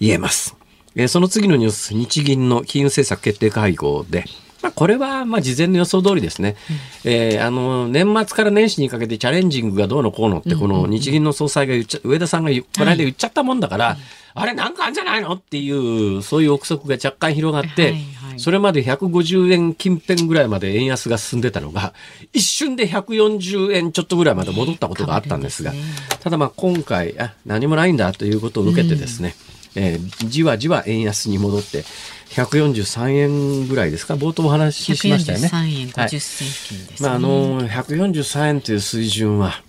[0.00, 0.56] 言えます。
[0.96, 4.24] えー、その次のニュース、日銀の金融政策決定会合で、
[4.62, 6.56] まあ、これはまあ事前の予想通りですね、
[7.04, 13.96] うん、えー、あの年末から年始にかけてチャレンジングがどうのこうのって、この日銀の総裁が言っちゃ、上田さんがこの間言っちゃったもんだから、はい、
[14.34, 18.02] あれなんかあるんじゃないのっていう、そういう憶測が若干広がって、はいはい、
[18.40, 21.92] それまで150円近辺ぐらいまで円安が進んでたのが、
[22.32, 25.72] 一瞬で140円ちょっとぐらいまで戻ったことがあったんですが、
[26.20, 29.34] ただまあ今回、あ、何もないんだということを受けてですね、
[29.76, 31.84] うん、えー、じわじわ円安に戻って、
[32.30, 35.48] 143円ぐらいですか冒頭お話ししましたよね。
[35.48, 39.62] 143円50銭付近です、ね、まあ、あの、143円という水準は、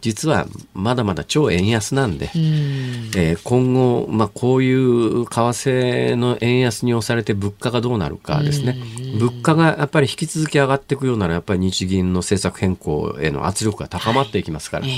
[0.00, 8.76] 実はまだまだ超円安なんで、えー、今後、まあ、こういう為替の円安に押されて物価がどうなるかですね、
[9.18, 14.96] 物価がやっぱり引き続き上がっていくようならやっぱり日銀の政策変更への圧力が高まっていきますから、はい、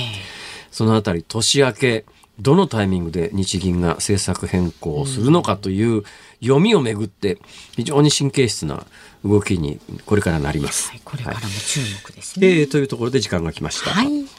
[0.69, 2.05] そのあたり年明け
[2.39, 6.03] どのタイミングで日銀が政策変更をするのかという
[6.41, 7.37] 読みをめぐって
[7.75, 8.85] 非常に神経質な
[9.25, 10.89] 動きにこれからなります。
[10.91, 13.91] はい、これからも注目ですね、はい、えー、というところで時間が来ました。
[13.91, 14.38] はい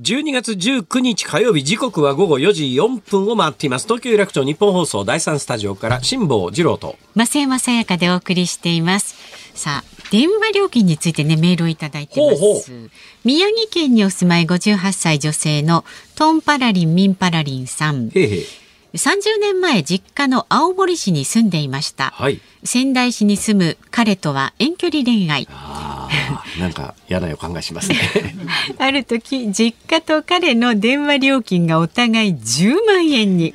[0.00, 3.86] 12月19日火曜日時刻は午後4時4分を回っています。
[3.86, 6.96] 東京有楽町日本放送第3スタジオから辛坊治郎と。
[7.14, 9.14] 増山さやかでお送りしています。
[9.54, 12.40] さあ電話料金についてねメールをいただいてます。
[12.40, 12.88] ほうほ
[13.24, 15.84] 宮城県にお住まい58歳女性の
[16.16, 18.10] トンパラリンミンパラリンさん。
[18.12, 18.46] へいへい
[18.94, 22.40] 30年前実家の青森市に住んでいました、はい。
[22.62, 25.48] 仙台市に住む彼とは遠距離恋愛。
[25.50, 27.98] あーなんか嫌な予感がしますね。
[28.78, 33.54] ある時実家と彼の電話料金がお互い10万円に。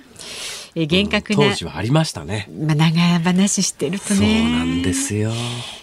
[0.76, 2.48] え厳格な、当時はありましたね。
[2.52, 5.32] まあ、長話してるとそうねなんですよ。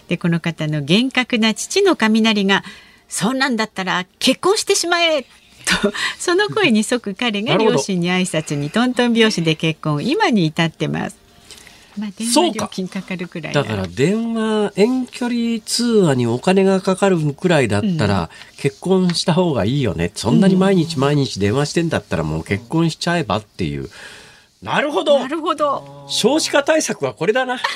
[0.07, 2.63] でこの方の厳格な父の雷が
[3.09, 5.25] 「そんなんだったら結婚してしまえ!」
[5.81, 10.05] とその声に即彼が両親に挨拶にトントン拍子で結婚。
[10.05, 11.17] 今に至ってます。
[11.97, 12.59] まあ、電話そうか。
[12.59, 13.63] 料金かかるくらいだ。
[13.63, 20.11] から電話遠距離通話にお金がかかるくらいだったら、結婚した方がいいよね。
[20.15, 23.89] そんなに毎日毎日電話してんだったらもう結婚しちゃえばっていう。
[24.61, 26.05] なるほどなるほど。
[26.09, 27.59] 少子化対策はこれだな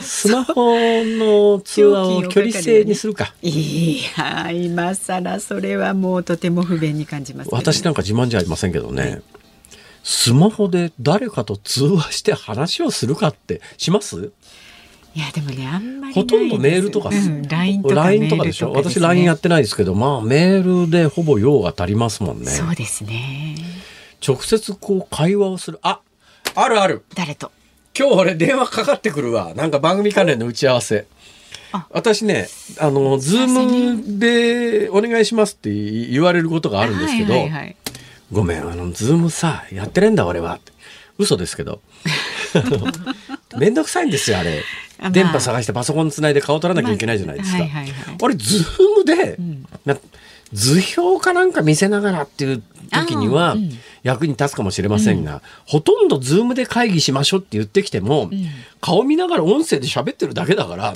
[0.00, 3.34] スマホの通話を距離制にするか。
[3.42, 9.22] いや今更それはもうとても不便に感じますね、私なんか自慢じゃありませんけどね、
[10.02, 14.32] スマホで誰かと通話して話をするかってします？
[15.16, 18.72] いやでもねあんまりほとんどメールとか、うん、LINE とか LINE とかでしょ？
[18.72, 22.46] 私 LINE やってないですけどまあメールでほぼ用が足りますもんね。
[22.46, 23.56] そうですね。
[24.26, 25.78] 直接こう会話をする。
[25.82, 26.00] あ
[26.56, 27.04] あるある。
[27.14, 27.52] 誰と？
[27.96, 29.54] 今日俺電話かかってくるわ。
[29.54, 31.06] なんか番組関連の打ち合わせ。
[31.70, 31.86] あ。
[31.90, 32.48] 私ね
[32.80, 37.76] あのズームでお願いしますって言われることがあるんですけど、はいはいはい。
[38.32, 40.58] ごめんあのズームさやってねえんだ俺は
[41.18, 41.80] 嘘ですけど。
[43.56, 44.64] めんどくさいんですよあれ、
[44.98, 45.10] あまあ。
[45.12, 48.16] 電波探してパソコンつないで顔取らなきゃいけないじゃないですか、まあはいはいはい。
[48.20, 48.64] あれズー
[48.98, 49.38] ムで、
[49.84, 49.96] な
[50.52, 58.30] 図表かなんか見せながらっていう時にはうん役に立つかもしれませんが、ほとんどズームで会議しましょうって言ってきても、
[58.80, 60.94] 顔見ながら音声で喋ってるだけだから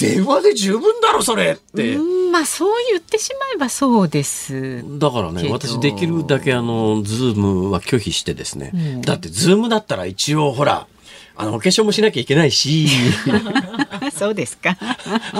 [0.00, 1.94] 電話で十分だろそれって。
[1.94, 4.82] うんまあそう言ってしまえばそうです。
[4.98, 10.86] だからね私できるだけあのズームは拒否してですね、うんだってズームだったら一応ほら
[11.38, 12.88] あのお化粧もしなきゃいけないし。
[14.14, 14.76] そうですか。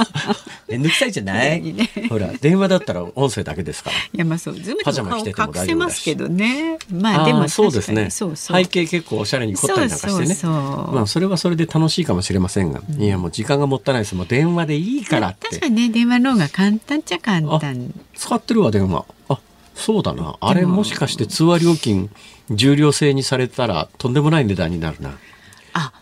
[0.69, 1.63] めんどくさいじゃない？
[1.73, 1.89] ね。
[2.09, 3.97] ほら電話だったら音声だけですから。
[3.97, 6.79] いやまあそうズームパジャマと着てても顔隠せますけどね。
[6.93, 8.11] まあでもそうですね。
[8.11, 10.13] 背景結構おしゃれに凝ったりなんかしてね。
[10.13, 10.49] そうそうそ
[10.93, 10.95] う。
[10.95, 14.15] まあそれはそれで楽しいかもしれませんが、いやもう時間がもったいないです。
[14.15, 15.49] もう電話でいいからって。
[15.49, 17.93] 確かにね電話の方が簡単っちゃ簡単。
[18.15, 19.05] 使ってるわ電話。
[19.29, 19.39] あ
[19.75, 20.37] そうだな。
[20.41, 22.11] あれもしかして通話料金
[22.51, 25.11] 重量制にされたらとんでもない値段になるな。
[25.11, 25.15] あ、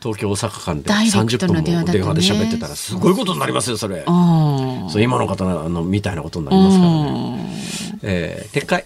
[0.02, 4.04] 東京大阪間でダイレク30ト分もの電話で喋ってたらすごいことになりますよそれ。
[4.06, 8.84] あそう今の方のみたいなことになりますからね、えー撤回。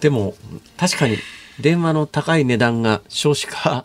[0.00, 0.34] でも
[0.76, 1.18] 確かに
[1.60, 3.84] 電話の高い値段が少子化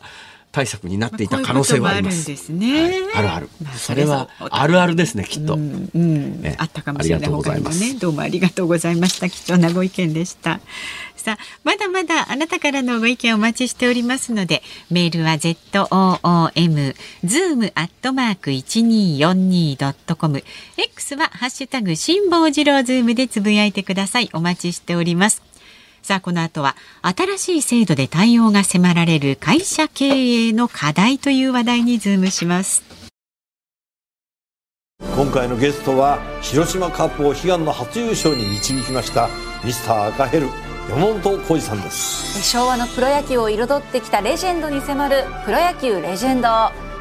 [0.57, 2.31] 対策になっていた可能性はあります。
[2.31, 3.07] ある。
[3.13, 3.49] あるある。
[3.63, 6.41] まあそれはあるあるですねきっと、うん、うん。
[6.43, 9.29] ええあったかもしれない他にもねどうもありがとうございました。
[9.29, 10.59] 貴重なご意見でした。
[11.15, 20.43] さあまだまだあなたからのご意見お待ちしておりますのでメールは z o o m zoom アットマーク一二四二ドットコム。
[20.77, 24.31] X はハッシュタグ辛坊治郎ズームでつぶやいてください。
[24.33, 25.43] お待ちしております
[26.07, 32.81] さあこの後は新しい制度で対応が迫られる会社経営の課題という話題にズームします。
[35.01, 39.27] 今回のゲストは広島カープを悲願の初優勝に導きました
[39.65, 40.47] ミスター赤ヘル
[40.89, 42.41] 山本浩二さんです。
[42.41, 46.47] 昭和のプロ野球を彩ってきたレジェンドに迫る「プロ野球レジェンド」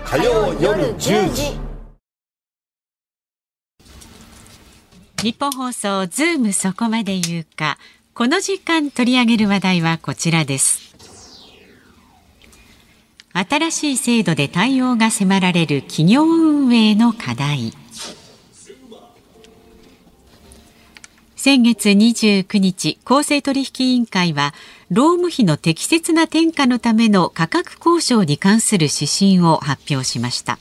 [0.04, 1.66] 火曜夜10時。
[5.22, 7.78] 日本放送ズームそこまで言うか
[8.16, 10.96] この時間取り上げる話題はこちらです。
[13.34, 17.74] 新しい制度で対応が迫られる企業運営の課題。
[21.36, 24.54] 先月29日公正取引委員会は
[24.88, 30.58] 労務費の適切な転嫁のための価格交渉に関する指針を発表しました。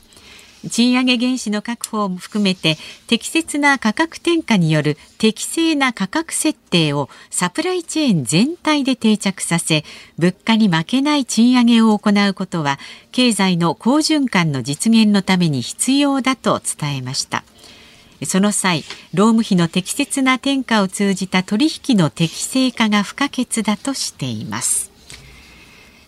[0.69, 9.83] 賃上げ原資の確保を含めて適切な価格転嫁による適正な価格設定をサプライチェーン全体で定着させ
[10.17, 12.79] 物価に負けない賃上げを行うことは
[13.11, 17.43] 経済の好循環の実現のために必要だと伝えました。
[18.23, 24.91] その際労務費の適切な転嫁を通じた取引の適正化が不可欠だとしています。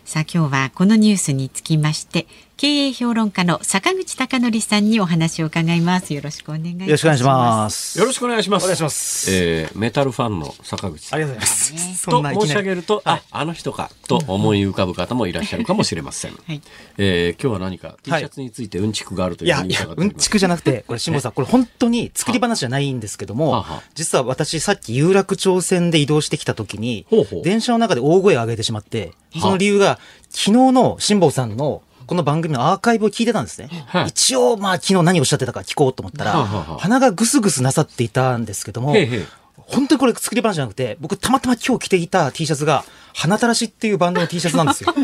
[0.04, 2.26] さあ今日はこのニュースにつきまして
[2.60, 6.12] 経営評論家の坂口孝則さんにお話を伺います。
[6.12, 6.80] よろしくお願いします。
[6.80, 7.98] よろしくお願いします。
[8.00, 8.64] よろしくお願いします。
[8.64, 11.20] お願いしますえーメタルファンの坂口さん。
[11.20, 11.56] ありがとうございま
[11.94, 11.96] す。
[11.98, 16.32] そと申し上げると、あ、あの人か、と思い浮かぶ方もいらっしゃるかもしれません。
[16.48, 16.60] はい
[16.96, 20.16] えー今日は何か T シはいャツについてうんちくがあるといや、いうふうにいや伺っ、ております。
[20.16, 33.68] うんちくじゃなくて、これ、辛坊さん、これ本当に作り話じゃないんですけどもはは、実は私、さっき有楽町線で移動してきた時にほうほう、電車の中で大声を上げてしまって、その理由が、昨日の辛坊さんの、この番組のアーカイブを聞いてたんですね。
[33.86, 39.26] はい一応、まあ、昨日何をおっしゃってたか聞こうと思ったら鼻がぐすぐすなさっていたんですけどもへいへい、
[39.68, 44.94] 本当にこれ作り話じゃなくて、僕たまたま今日着ていた T シャツが、花たらしっていうバンドの T シャツなんですよ。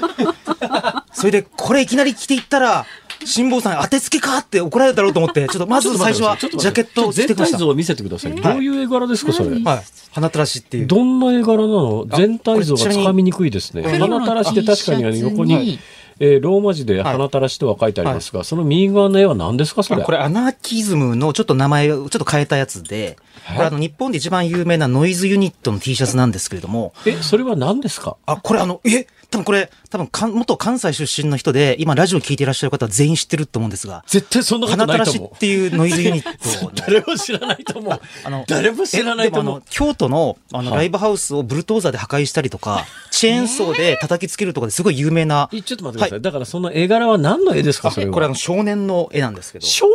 [1.13, 2.87] それで、これいきなり着ていったら、
[3.27, 7.59] 辛坊さん当てつけかって怒られるだろうと思って、ちょっとまず最初はジャケットを着てきました。
[7.59, 8.35] 全体像を見せてください。
[8.35, 9.51] どういう絵柄ですか、それ？
[9.63, 9.83] はい。
[10.13, 10.87] 花たらしっていう。
[10.87, 12.07] どんな絵柄なの？
[12.17, 13.83] 全体像がつかみにくいですね。
[13.99, 15.79] 花たらしって確かに横に、
[16.21, 20.03] えーローマ字で花たらしとは書いてありますが、その右側の絵は何ですか、それ？
[20.03, 23.17] これアナーキズムのちょっと名前をちょっと変えたやつで、
[23.57, 28.17] これあの日本で一番有名なノイズユニットの T シャツなんですけれども、え、それは何ですか？
[28.27, 29.07] あ、これあの、え？
[29.35, 35.35] 多分これ、多分かん元関西出身の人で、今ラジオ聞いていらっしゃる方は全員知ってると思うんですが、絶対そんなこと花たらないと思う。
[35.35, 38.01] しっていうノイズユニットの誰も知らないと思う。
[38.25, 39.63] あの誰も知らないと思うえでもあの。
[39.71, 46.23] 京都のあのはいライブハウスをブルトーザーで破壊したりとか、チェーンソーで叩きつけるとかですごい有名な、えちょっと待ってください。
[46.23, 48.13] だからその絵柄は何の絵ですか、それは？
[48.13, 49.87] これあの少年の絵なんですけど、少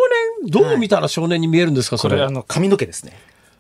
[0.44, 0.52] 年？
[0.52, 2.16] どう見たら少年に見えるんですか、それ？
[2.16, 3.18] これあの髪の毛ですね。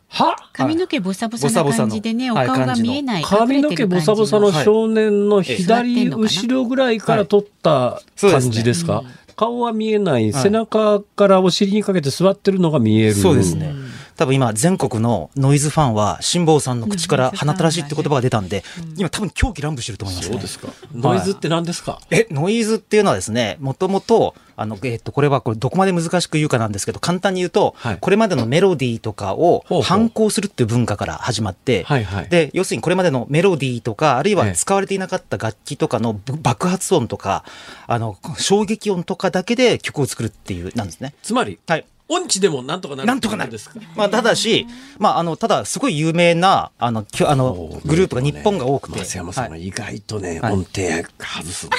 [0.10, 0.36] は？
[0.54, 3.24] 髪の毛ボサボサな感じでね、おボサボサの顔が見えない。
[3.24, 7.00] 髪の毛ボサボサのはい少年の左後ろぐらい。
[7.00, 9.04] から撮ったそうですね感じですか？
[9.36, 13.14] 顔は見えない、背中からお尻にかけて座ってるのが見える。
[13.14, 13.74] そうですね。
[14.20, 18.66] 多分今、全国のノイズファンは、辛坊さんの口から花たらしって言葉が出たんで、
[18.98, 20.34] 今多分狂気乱舞してると思いますね。
[20.34, 20.68] そうですか。
[20.94, 37.46] ノイズって何ですか、え、ノイズっていうのはですね、もともと、あの、えっと、これはこれどこまで難しく言うかなんですけど、簡単に言うと、はいこれまでのメロディーとかを反抗するっていう文化から始まって、はいはいで、要するにこれまでのメロディーとか、あるいええは使われていなかった楽器とかのぶ爆発音とか、
[37.88, 41.14] あの、衝撃音とかだけで曲を作るっていう、なんですね。
[41.24, 41.86] つまり、はい。
[42.12, 43.80] 音痴でもなんとかなるなんとかなるですか？
[43.96, 44.66] まあ、ただし、
[44.98, 48.98] まあ、あの、ただ、すごい有名な、あの、きょあの、グループが日本が多くて。
[48.98, 50.82] 松山さんがはい意外とね、はい音程
[51.20, 51.70] 外す。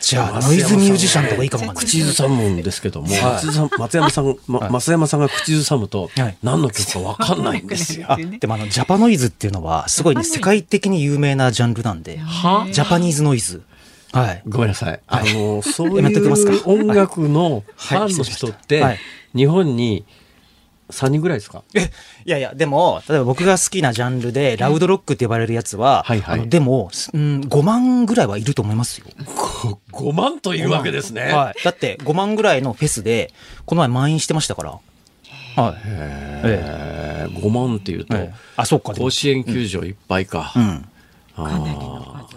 [0.00, 1.72] じゃあ、ノイズミュージシャンとかいいかも。
[1.74, 8.06] 口ずさむんですけども、松ずさ松山さん、ま、増山さんが口ずさむとはい、何の曲かわかんないんですよ。
[8.10, 13.62] あ、でもあの、ジャパノイズっていうのは、すごいね、世界的に有名なジャンルなんで、はジャパニーズノイズ。
[14.12, 14.42] はい。
[14.48, 15.00] ごめんなさい。
[15.06, 16.52] あの、そうやめときますか？
[16.52, 18.82] いう音楽のフはいァンの人っはてい、
[19.34, 20.04] 日本に
[20.90, 21.62] 3人ぐらいですか？
[21.74, 21.90] え、
[22.24, 29.06] いやいや、でも、例えば僕が好きなジャンルで、ラウドロックって呼ばれるやつは、はいはいあのでも、うん、5万ぐらいはいると思いますよ。
[29.92, 31.32] 5万といるわけですね。
[31.32, 31.62] はい。
[31.64, 33.32] だって、5万ぐらいのフェスで、
[33.66, 34.70] この前満員してましたから。
[34.70, 35.74] はい。
[35.84, 38.92] ええー、5万っていうと、ええあ、そっか。
[38.94, 40.52] 甲子園球場いっぱいか。
[40.56, 40.62] うん。
[40.62, 40.89] あー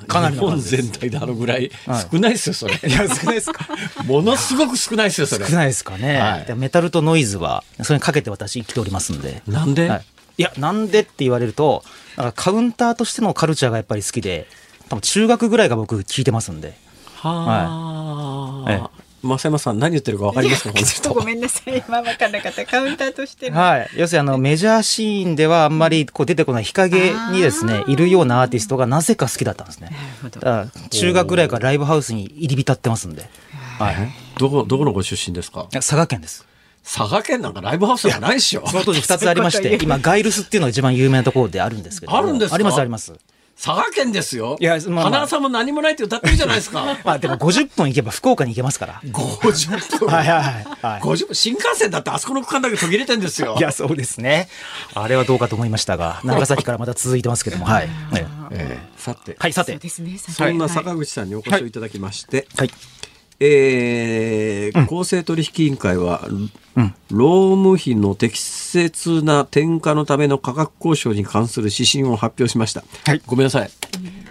[0.07, 2.75] かなりの日本数です全体であのぐらいはい少ないですよ、それ。
[2.75, 3.67] いや、少ないですか？
[4.05, 5.45] ものすごく少ないですよ、それ。
[5.47, 6.19] 少ないですかね。
[6.19, 9.41] はいでメタルとノイズは、それにかけて私生きておりますんで。
[9.47, 10.05] なんで、はい、
[10.37, 11.83] いや、なんでって言われると、
[12.17, 14.47] なんかカウンターとしてのカルチャーがやっぱり好きで、
[14.89, 16.77] 多分中学ぐらいが僕聞いてますんで。
[17.15, 18.81] はあ、え
[19.23, 21.13] 増山さん何言ってるかわかりますか、この人。
[21.13, 21.81] ごめんなさい。
[21.87, 22.65] 今分からなかった。
[22.65, 23.57] カウンターとしての。
[23.57, 23.89] はい。
[23.95, 29.91] 要するにあの、メジャーシーンではあんまりこう出てこない日陰にですね、いるようなアーティストがなぜか好きだったんですね。
[30.21, 33.29] ほどだから中学ぐらいからライブハウスに入り浸ってますんで。
[33.79, 33.95] はい。
[34.37, 35.67] どこ、どこのご出身ですか？
[35.71, 36.45] 佐賀県です。
[36.83, 38.67] 佐賀県なんかライブハウスじゃないでしょ。
[38.67, 42.17] その当時2つありまして、今、ガイルスっていうのが一番有名なところであるんですけども。
[42.17, 42.55] あるんですか？
[42.55, 43.13] ありますあります。
[43.55, 44.57] 佐賀県ですよ。
[44.59, 46.97] いやまあまあ花輪さんも何もないって歌ってるじゃないですか。
[47.05, 49.01] まあでも50分行けば福岡に行けますから。
[49.03, 50.07] 50分。
[50.07, 50.41] はいはい
[50.81, 51.01] はい。
[51.01, 51.35] 50分。
[51.35, 53.55] 新幹線だってあそこの区間だけ途切れてんですよ。
[53.57, 54.49] いや、そうですね。
[54.93, 57.89] あれはどうかと思いましたが、 長崎からまた続いてますけども、はい。
[58.13, 59.79] ええええさて、はい、さてそう。
[59.81, 60.17] ですね。
[60.17, 62.71] そんな坂口さんにお越しをいただきまして、はい。
[63.39, 66.27] えー公正取引委員会は、
[67.09, 72.83] 労務費の適切な転嫁のための価格交渉に関する指針を発表しました。
[73.05, 73.69] はいごめんなさい。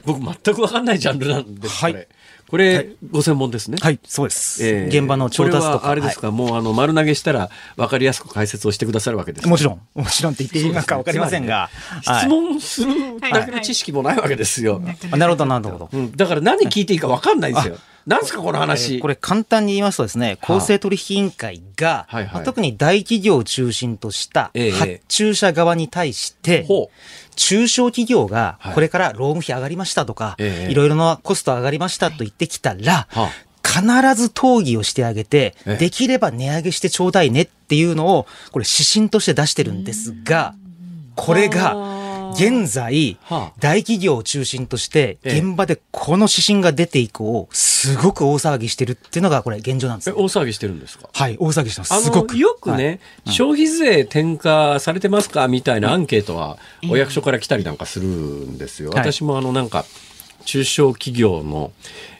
[0.04, 2.08] 僕全く分かんないジャンルなんです、はいこれ。
[2.48, 3.78] これ、ご専門ですね。
[3.80, 4.66] はい、そうです。
[4.66, 5.68] えー現場の調達とか。
[5.86, 11.70] はあれですか、もうあの丸投げしたら分かりやすく解説をしてくださるわけですもちろん、もちろんって言っていいのかわかりませんが。
[12.02, 14.82] 質問するだけの知識もないわけですよ。
[15.12, 15.88] あなるほど、なるほど。
[15.92, 17.76] うん、だから何聞いていいか分かんないんですよ。
[18.06, 18.98] なんすかこの話？
[19.00, 22.34] これ簡単に言いますとですね、公正取引委員会が、はいはい。
[22.34, 27.34] まあ特に大企業を中心としたええ発注者側に対して、ほう。
[27.36, 28.74] 中小企業がはい。
[28.74, 33.30] これから労務費上がりましたとか、ええいろいろなコスト上がりましたと言ってきたら、はあ。
[33.64, 33.82] 必
[34.20, 35.76] ず討議をしてあげて、ええ。
[35.76, 40.54] できれば値上げしてちょうだいねっていうのを、これ指針として出してるんですが、
[41.14, 41.76] これが、
[42.34, 45.38] 現在はあ、大企業を中心として、ええ。
[45.40, 50.18] 現場でこの指針が出て以降、すごく大騒ぎしてるっていうのが、これ現状なんですえ、ね。
[50.18, 51.08] 大騒ぎしてるんですか？
[51.12, 51.92] はい、大騒ぎしてます。
[51.94, 52.32] あすごく。
[52.32, 52.78] のよくはい。
[52.78, 56.58] ね、消費税転嫁されてますかみたいなアンケートは
[56.90, 58.90] お役所から来たりなんかするんですよ。
[58.90, 58.98] はい。
[59.00, 59.84] 私もあのなんか
[60.44, 61.72] 中小企業の、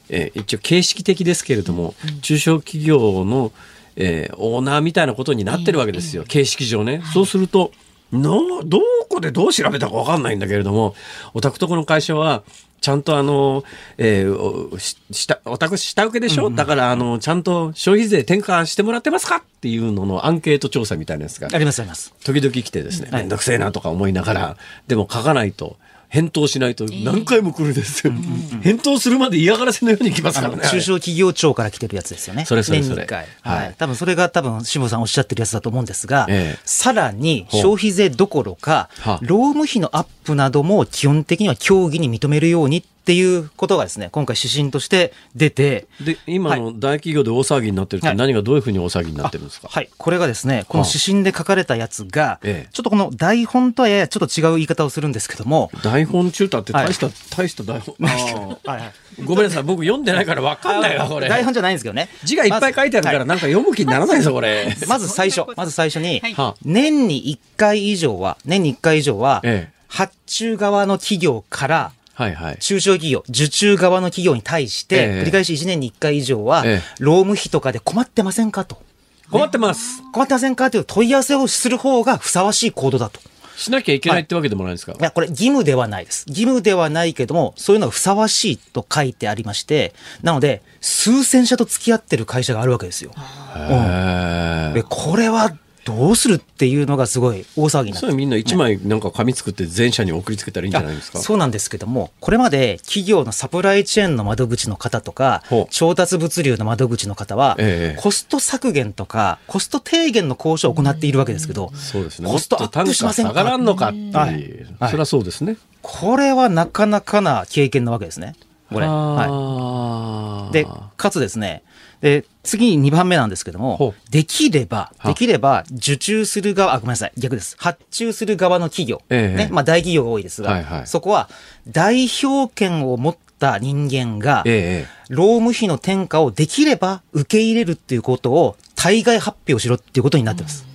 [0.09, 3.53] えー一応形式的ですけれども、中小企業の、
[3.97, 7.03] えーオーナーみたいなことになってるわけですよ、形式上ね。
[7.13, 7.73] そうすると
[8.13, 8.79] のど
[9.13, 10.95] こでどう調べたかわかんないんだけれども
[11.35, 12.43] お宅とこの会社は
[12.83, 13.63] ちゃんとあの、
[13.97, 22.13] えーおし下、お宅下請けでしょ、だからあの、ちゃんと消費税転嫁してもらってますかっていうののアンケート調査みたいなやつがありますあります。
[22.25, 23.23] 時々来てですね、はい。
[23.23, 24.57] めんどくせえなとか思いながら、
[24.89, 25.77] でも書かないと、
[26.13, 28.13] 返答しないと何回も来るですよ。
[28.61, 30.69] 返答するまで嫌がらせのように来ますからね。
[30.69, 32.45] 中小企業庁から来てるやつですよね。
[32.45, 33.27] それそれそれ年に一回。
[33.41, 33.75] はいはい。
[33.79, 48.17] 多分それが多分、辛坊さんおっしゃってるやつだと思うんですが、ええさらに消費税どころかはあ、労務費のアップなども基本的には協議に認めるようにっていうことがですね、今回指針として出て、で、今の大企業で大騒ぎになってるってはい。
[48.17, 49.91] 何がどういうふうに大騒ぎになってるんですか、はい。
[49.97, 52.69] これがですね、この指針で書かれたやつが、ええ。
[52.73, 57.97] ちょっとこの台本とはややちょっと違う言い方をするんですけども、台本中途って大した、大した台本。
[58.03, 58.07] あ
[58.65, 58.93] ーはいはい。
[59.25, 61.29] ごめんなさい、僕読んでないから分かんないわ、これ。
[61.29, 62.09] 台本じゃないんですけどね。
[62.25, 64.75] 字がいっぱい書いてあるから、まずなんか読む気にならないぞ、これ。
[64.87, 66.23] まず最初、 まず最初に、
[66.65, 69.83] 年に1回以上は、年に1回以上は、ええ。
[69.89, 72.59] 発注側の企業から、はいはい。
[72.59, 78.83] 中小企業、受注側の企業に対して、ええ繰り返し1年に1回以上は、ええ労務費とかで困ってませんかと。
[79.31, 80.03] 困ってます。
[80.13, 83.21] 困ってませんかという問い合わせをする方がふさわしい行動だと。
[83.57, 86.25] しなきゃいけないってわけでもないんですか、いや、これ義務ではないです。
[86.29, 93.13] 義務ではないけども、そういうのがふさわしいと書いてありまして、なので、数千社と付き合ってる会社があるわけですよ。
[93.57, 95.53] へーで、これは
[95.85, 101.19] どうするっていうのがすごい大騒ぎになってみんな一枚なんか紙作って全社に送りつけたらいいんじゃないですか？
[101.19, 112.31] あそうなんですけども、これまで企業のサプライチェーンの窓口の方とか調達物流の窓口の方はええ、コスト削減とか、コスト低減の交渉を行っているわけですけど、そうですね。
[112.31, 113.33] コストアップしませんか？
[113.33, 114.13] 下がらんのかっていう。
[114.17, 114.33] はい
[114.79, 115.57] はいそれはそうですね。
[115.81, 118.35] これはなかなかな経験なわけですね。
[118.71, 118.87] これ。
[118.87, 120.53] はい。
[120.53, 120.67] で、
[120.97, 121.63] かつですね、
[122.03, 127.57] で、次に2番目なんですけどほも、できれば、はできれば、受注する側、あ、ごめんなさい、逆です。
[127.59, 131.31] 発注する側の企業、ええね、まあ大企業が多いですが、はいはいそこは
[131.69, 135.03] 代表権を持った人間が、ええ。
[135.09, 140.67] 労務費の転嫁をできれば受け入れるっていうことを対外発表しろっていうことになってます。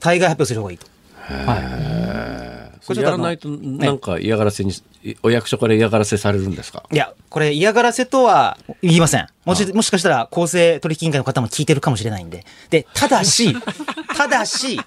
[0.00, 0.86] 対外発表する方がいいと。
[1.22, 2.33] はい。
[2.84, 4.72] それやらないと、なんか嫌がらせに、
[5.22, 6.84] お役所から嫌がらせされるんですか？
[6.92, 9.26] いや、これ嫌がらせとは言いません。
[9.46, 12.44] もし、もしかしたら公正取引委員会の方も聞いてるかもしれないんで。
[12.68, 13.56] で、ただし、
[14.16, 14.78] ただし、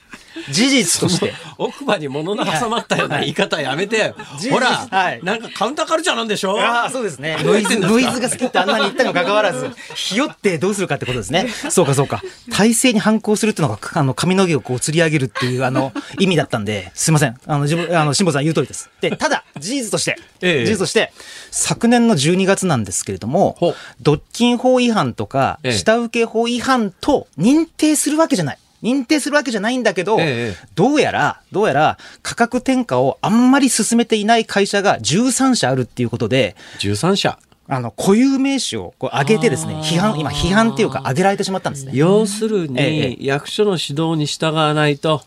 [0.51, 4.13] 事実として、 奥歯に物の挟まったような言い方やめて
[4.51, 6.59] ほら、はいなんかカウンターカルチャーなんでしょ？
[6.59, 7.37] ああ、そうですね。
[7.43, 11.47] ノイズ、 ノイズが好きってあんなに言ったにもかかわらず、ひよってどうするかってことですね。
[11.69, 12.21] そうか、そうか。
[12.51, 17.37] 体制に反抗するっていうのが、あの、髪の毛をこう、吊り上げるっていう、あの、意味だったんで、すいません。
[17.45, 18.89] あの、自分、あの、辛坊さん言う通りです。
[19.01, 21.11] で、ただ、事実として、ええ事実として、
[21.51, 28.57] 昨年の12月なんですけれどもほう、独禁法違反とか、ええ下請け法違反と認定するわけじゃない。
[28.83, 37.39] 認定するわけじゃないんだけど、ええどうやら、どうやら価格転嫁をあんまり進めていない会社が13社あるっていうことで、13社。
[37.69, 41.91] あの、固有名詞をこう上げてですね、批判、今批判っていうか上げられてしまったんですね。
[41.93, 45.21] 要するに、ええ役所の指導に従わないと、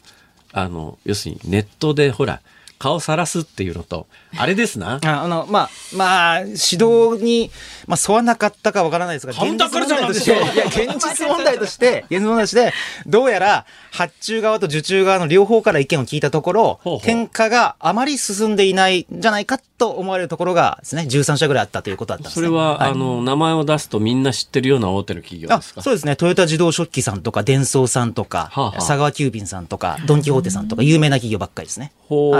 [0.52, 2.40] あの、要するにネットでほら、
[2.80, 4.06] 顔さらすっていうのと、
[4.38, 5.00] あれですな。
[5.04, 7.50] ああの、まあ、まあ、指導に、
[7.86, 12.72] まあ、沿わなかったかわからないですが、カウンターカルチャーなんとして、ですよいや、現実問題として、現実問題として、
[13.06, 22.46] どうやら、発注側と受注側の両方から意見を聞いたところ、ほうほう転嫁があまり進んでいないんじゃないかと思われるところがですね、13社ぐらいあったということだったんです、ね。
[22.46, 25.82] それは、はいあの、名前を出すとみんな知ってるような大手の企業あですか？
[25.82, 26.16] そうですね。
[26.16, 31.92] トヨタ自動食器さんとか、デンソーさんとか、はあはあ佐川急便さんとか、ドン・キホーテさんとか、有名な企業ばっかりですね。
[32.08, 32.34] ほう、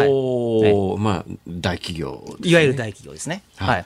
[0.98, 3.42] まあ、大企業ね、いわゆる大企業ですね。
[3.56, 3.84] はいはい。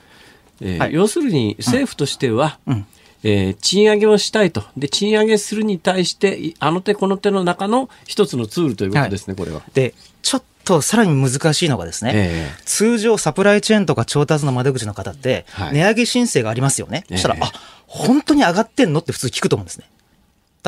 [0.61, 2.85] えーはい要するに政府としては、ん
[3.23, 4.63] えー賃上げをしたいと。
[4.77, 9.61] で、賃上げするに対して、いあの手この手の中の一つのツールということですね、これは。
[9.73, 17.03] で、ちょっとさらに難しいのがですね、ええ通常サプライチェーンとか調達の窓口の方っては、い値上げ申請がありますよね。
[17.09, 17.51] ええそしたら、あ、
[17.87, 19.85] 本当に上がってんのって普通聞くと思うんですね。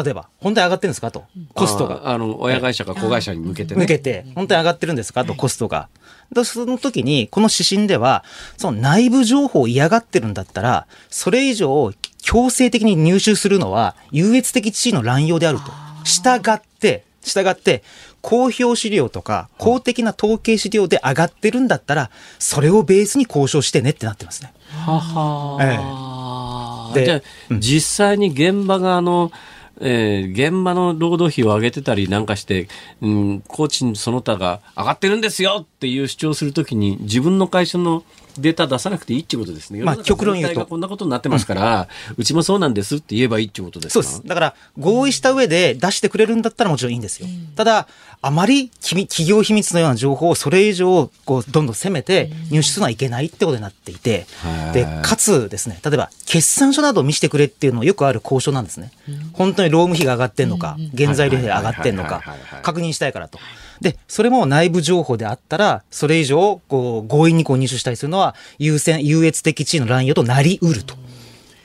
[0.04, 1.26] 例えば、本当に上がってるんですかと？
[1.54, 2.10] コストが。
[2.10, 3.82] ああの、親会社か子会社に向けてね。
[3.82, 5.90] 向けて、本当に上がってるんですかと、コストが。
[6.32, 8.24] でその時に、この指針では、
[8.58, 11.92] その内部情報を嫌がってるんだったら、それ以上、
[12.22, 15.72] 強制的に入手するのは優越的地位の乱用であると。
[16.04, 17.84] 従って、従って、
[18.22, 24.54] 公表資料とか公的な統計資料で上がってるんだったら、それをベースに交渉してねってなってますね。
[24.86, 27.24] はは、ええ、で、
[27.60, 29.32] 実際に現場があの、
[29.80, 32.68] えー、現場の労働費を上げてたりなんかして、
[33.02, 38.04] うん、工賃その他が上がってるんですよっていう主張するときに、自分の会社の
[38.40, 39.82] データ出さなくていいっていうことですね。
[39.84, 40.66] まあ、極論言うと。
[40.66, 44.22] こんなことになってますから、うん、うちもそうなんですって言えばいいってことですそうです。
[44.26, 47.28] だから、合意した上で出してくれるんだったらもちろんいいんですよ。
[47.28, 47.88] うん、ただ、
[48.22, 54.26] あまり企業秘密のような情報をそれ以上、こう、どんどん攻めて入手するのはいけないってことになっていて、
[54.74, 58.92] で、かつですね、例えば、決算書などを見せてくれっていうのもよくある交渉なんですね。
[59.34, 62.24] 本当に労務費が上がってんのか、原材料費が上がってんのか、
[62.64, 63.40] 確認したいからと。
[63.82, 70.96] で、それも内部情報であったら、それ以上、こう、強引にこう入手したりするのは、優先、優越的地位の乱用となりうると。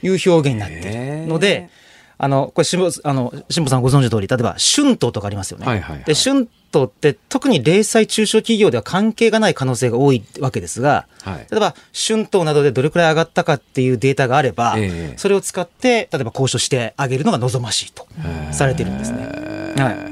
[0.03, 1.27] いう表現になっている。
[1.27, 1.71] ので、
[2.19, 5.67] あの、これ、しんぼ、あの、しんぼさんご存知の通り、例えば、春闘とかありますよね。
[5.67, 18.07] はいはいはい、で、春闘って特に零細中小企業では関係がない可能性が多いわけですが、はい、例えば、春闘などでどれくらい上がったかっていうデータがあれば、えー、それを使って、例えば交渉してあげるのが望ましいと
[18.53, 19.75] されているんですね。
[19.77, 20.12] はい。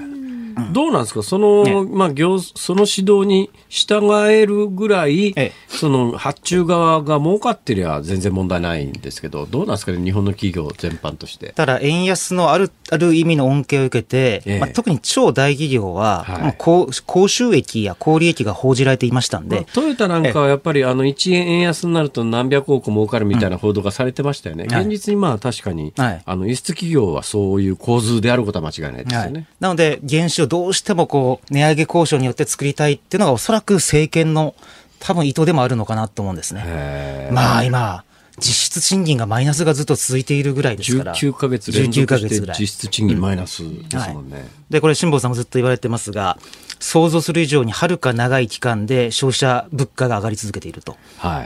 [0.73, 1.23] どうなんですか？
[1.23, 11.53] その、ね、まあ、業、その指導に従えるぐらい、ええ、その発注側が儲かってりゃ全然問題ないんですけど、どうなんですかね、日本の企業全般として。
[11.55, 19.57] ただ、円安のある、ある意味の恩恵を受けて、え、まあ、特に超大企業は、はい、高高収益や高利益が報じられていましたんで。
[19.57, 24.67] まあ、トヨタなんかはやっぱり、あの、1円円安になると何百億儲かるみたいな報道がされてましたよね。
[24.71, 29.33] うん、現実にまあ確かに、はい、あの、輸出企業はそういう構図であることは間違いないですよね。
[29.33, 34.57] はい、なので、原資をどうしてもこう、値上げ交渉によって作りたいっていうのがおそらく政権の
[34.99, 37.31] 多分意図でもあるのかなと思うんですね。
[37.31, 38.05] まあ今、
[38.41, 41.15] 実質賃金がマイナスがずっと続いているぐらいですから。
[41.15, 44.31] 19ヶ月連続して実質賃金マイナスですもんね。
[44.31, 46.39] うんはい、で、これ辛坊さんもずっと言われてますが、
[46.81, 50.97] 想像する以上にはるか長い期間で消費者物価が上がり続けていると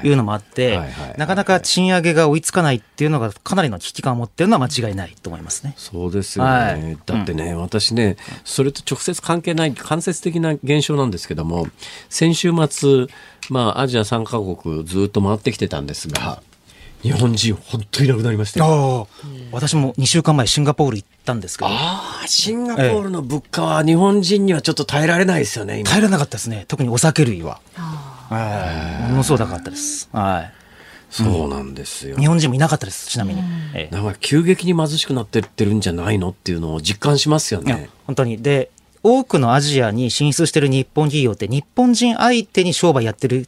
[0.05, 0.81] いうのもあって、
[1.19, 5.75] なかなか賃上げが追いつかないっていうのがかなりの危機感を持っているのは間違いないと思いますね。
[5.77, 6.51] そうですよね。
[6.51, 11.67] はい、だってね、うん、私ね、それと直接関係ない間接的な現象なんですけども、
[12.09, 13.07] 先週末、
[13.51, 16.43] まあ、アジア3カ国ずっと回ってきてたんですが、
[17.05, 19.09] 日本人本当いなくなりましたよ。
[19.53, 21.71] 私も2週間前シンガポール行ったんですけど。
[21.71, 26.65] ああ、シンガポールの物価は日本人にはちょっと耐えられないですよね、耐えられなかったですね。
[26.67, 27.61] 特にお酒類は。
[27.75, 29.11] はい。
[29.11, 30.09] ものすごく高かったです。
[30.13, 30.53] はい。
[31.11, 33.43] そうなんですよ、日本人もいなかったです、ちなみに。
[33.91, 37.91] なんか急激に貧しくなってってるんじゃないのっていうのを実感しますよね。
[38.07, 38.41] 本当に。
[38.41, 38.71] で、
[39.03, 43.47] 多くのアジアに進出してる日本企業って日本人相手に商売やってる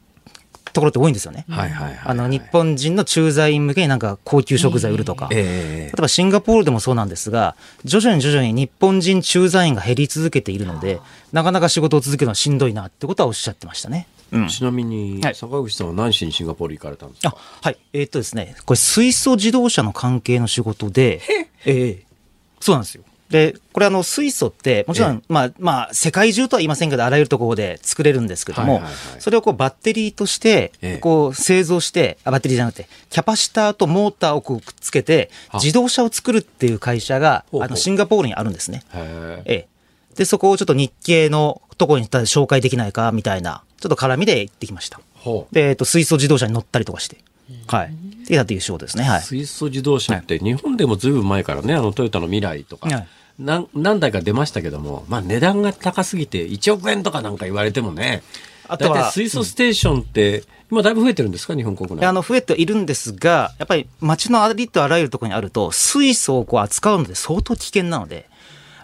[0.77, 1.45] ところって多いんですよね。
[1.49, 11.01] はいはいはい、あの日本人の駐在員向けになんか高級食材売るとか、えー、例えばシンガポールでもそうなんですが、徐々に徐々に日本人駐在員が減り続けているので、
[11.33, 14.07] なかなか仕事を続けるのはしんどいなってことはおっしゃってましたね。
[14.33, 17.37] うん、ちなみに、坂口さんは何しにシンガポール行かれたんですか？
[17.63, 17.79] はい。
[17.93, 21.23] えー、っとですね、これ水素自動車の関係の仕事で、
[21.65, 21.99] えー、
[22.61, 23.05] そうなんですよ。
[23.31, 28.83] で、これあの水素って、もちろん、まあ、まあ、世界中とは言いませんけど、あらゆるところで作れるんですけども、
[29.19, 38.83] それをこうバッテリーとして、こう製造して、あ、バッテリーじゃなくて、キャパシターとモーターをくっつけて、自動車を作るっていう会社が、あの、シンガポールにあるんですね。
[38.95, 39.67] ええ。
[40.17, 45.01] で、そこをちょっと日系のところに紹介できないか、みたいな、ちょっと絡みで行ってきました。
[45.53, 47.17] で、えっと、水素自動車に乗ったりとかして。
[47.67, 47.95] はい。
[48.43, 49.05] っていう仕事ですね。
[49.05, 49.23] はい。
[49.23, 58.23] 水素自動車って日本でもずいぶん前からね、あのトヨタの未来とか、はい何何台か出ましたけども、まあ、値段が高すぎて1億円とかなんか言われてもね、
[58.69, 62.07] あとは水素ステーションって、うん、今だいぶ増えてるんですか、日本国内。
[62.07, 68.29] あの増えているんですが、やっぱり街のありとあらゆるところにあると、水素をこう扱うので相当危険なので、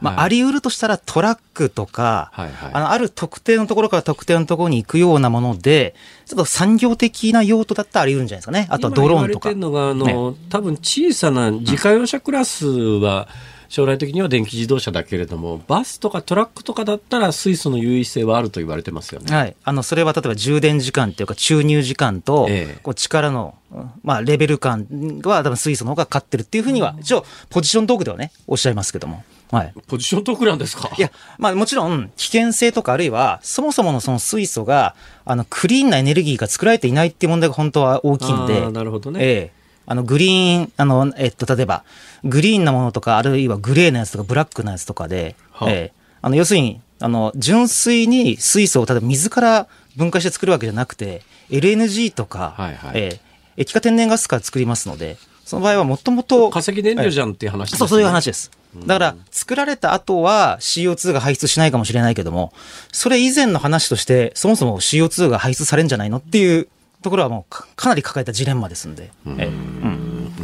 [0.02, 5.94] まあ、あり得るとしたらトラックとか、はいはい、あの、ある特定のところから特定のところに行くようなもので、
[6.26, 8.66] ちょっと産業的な用途だったらあり得るんじゃないですかね。
[8.70, 9.50] あとはドローンとか。
[9.50, 19.34] 今言われてるのが、あの、ね、多分小さな自家用車クラスは、うん将来的には電気自動車だけれども、バスとかトラックとかだったら水素の優位性はあると言われてますよね。
[19.34, 19.56] はい。
[19.64, 23.54] あの、それは例えば充電時間っていうか注入時間と、ええ、こう力の、
[24.02, 24.86] まあ、レベル感
[25.24, 29.24] は多分水素の方が勝ってるっていうふうには、一応、ポジショントークではね、おっしゃいますけども。
[29.52, 29.74] はい。
[29.86, 30.90] ポジショントークなんですか？
[30.96, 38.70] いや、まあもちろん、危険性とかあるいは、そもそものその水素が、あの、クリーンなエネルギーが作られていないっていう問題が本当は大きいんで。
[38.70, 39.20] なるほどね。
[39.22, 39.62] ええ。
[39.84, 41.84] あの、グリーン、あの、えっと、例えば、
[42.24, 57.78] グリーンなものとか、あるいはグレーなやつとか、ブラックなやつとかで、はあ、えー、あの、要するに、あの、純粋に水素を、例えば水から分解して作るわけじゃなくて、LNG とか、はいはい、えー、液化天然ガスから作りますので、その場合はもともと化石燃料じゃんっていう話です、ね。
[57.78, 58.50] そう、そういう話です。
[58.86, 62.54] だから、作られた後は CO2 が排出しないかもしれないけども、
[62.90, 66.68] それ以前の話として、そもそも CO2 が排出されるんじゃないのっていう
[67.02, 69.10] ところはもうかかなり抱えたジレンマですんで。
[69.36, 69.50] え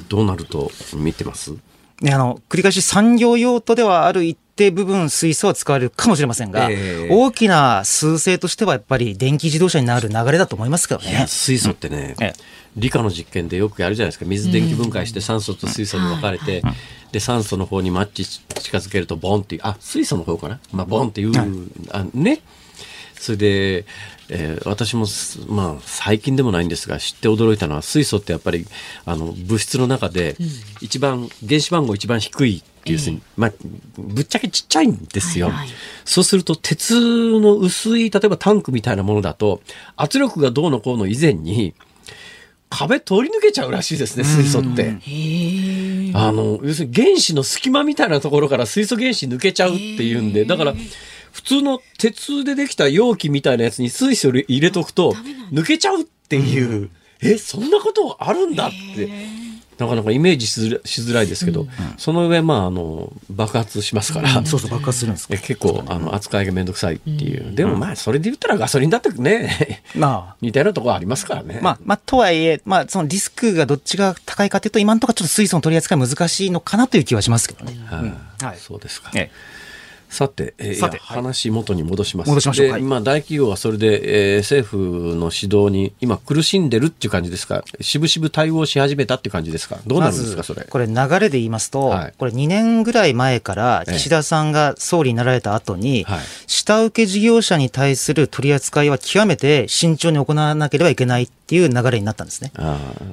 [0.09, 1.53] どうなると見てます？
[2.03, 7.09] ね、あの、繰り返し産業用途ではある一定部分水素は使われるかもしれませんが、ええ。
[7.11, 11.24] 大きな数勢としてはやっぱり電気自動車になる流れだと思いますけどね。
[11.26, 12.32] 水素ってね、ええ
[12.79, 14.24] 理科の実験でよくやるじゃないですか。
[14.24, 16.62] 水電気分解して酸素と水素に分かれて、
[17.12, 21.33] で酸素の方にマッチ近づけるとボンっていうあ水素の方かな、まあ、ボンっていう、
[21.91, 22.41] あね。
[23.20, 23.85] それで、
[24.29, 28.66] えー私もす、まあ、最近でもないんですが知って驚いたのは水素ってやっぱり
[29.07, 30.37] あの物質の中で
[30.81, 33.53] 一番、原子番号一番低いっていう、まあ、
[33.97, 35.47] ぶっちゃけちっちゃいんですよ。
[35.47, 35.68] はいはい。
[36.05, 39.62] そうすると鉄の薄い例えばタンクみたいなものだと
[39.97, 41.74] 圧力がどうのこうの以前に
[42.70, 44.96] 壁通り抜けちゃうらしいですね水素って。
[46.14, 50.74] あの要するに原子の隙間みたいなところから水素原子抜けちゃうっていうんでだから
[51.32, 55.12] 普通の鉄でできた容器みたいなやつに水素を入れとくと
[55.52, 56.90] 抜けちゃうっていう、
[57.22, 59.08] えそんなことあるんだって。
[59.79, 61.66] なかなかイメージしづらしづらいですけど、
[61.97, 71.61] その上、まあ、あの爆発しますから、そうそう、爆発するんです結構あの扱いがめんどくさいっていう、でもまあそれで言ったらガソリンだってねまあ、似たようなところありますからね。
[71.62, 77.76] まあ、まあ、とはいえ、まあ、そのリスクがどっちが高いかというと、今のところちょっと水素の取り扱い難しいのかなという気はしますけどね。
[77.89, 78.59] はい。
[78.59, 79.11] そうですか。
[79.14, 79.31] え
[80.09, 82.26] さて、えーさて話元に戻します。
[82.26, 84.76] で、戻しましょうはいまあ大企業はそれで、えー政府
[85.16, 87.62] の指導に今苦しんでるっていう感じですか？
[87.80, 89.78] しぶしぶ対応し始めたっていう感じですか？
[89.86, 90.64] どうなるんですか、それ？
[90.64, 102.52] これ流れで言いますと、はいこれ2年ぐらい前からええ岸田さんが総理になられた後に、はい下請け事業者に対する取り扱いは極めて慎重に行わなければいけないっていう流れになったんですね。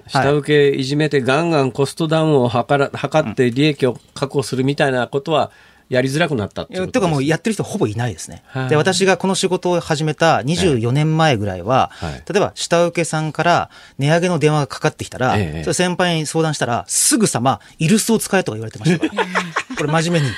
[0.08, 5.52] 下請けいじめてガンガンコストダウンを図ら図って利益を確保するみたいなことは
[5.90, 8.44] やりづらくなったっていうことてかもうやってる人ほぼいないですね。
[8.48, 8.70] はい。
[8.70, 12.24] で、私がこの仕事を始めた24年前ぐらいは、はい。
[12.32, 15.64] 例えば下請けさんから値上げの電話がかかってきたら、ええ。
[15.64, 19.24] それ先輩に相談したら、すぐさま、イルスを使えとか言われてましたから。
[19.78, 20.34] これ真面目に。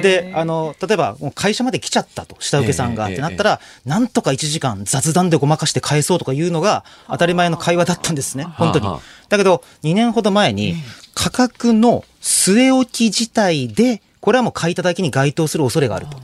[0.00, 8.88] で、あの、例えば、もう会社まで来ちゃったと、下請けさんが、ええってなったら、なんとか1時間雑談でごまかして返そうとかいうのが当たり前の会話だったんですね、本当に。
[9.28, 10.76] だけど、2年ほど前に、
[11.14, 16.16] 価格の据え置き自体で、これはもう買いただきに該当する恐れがあると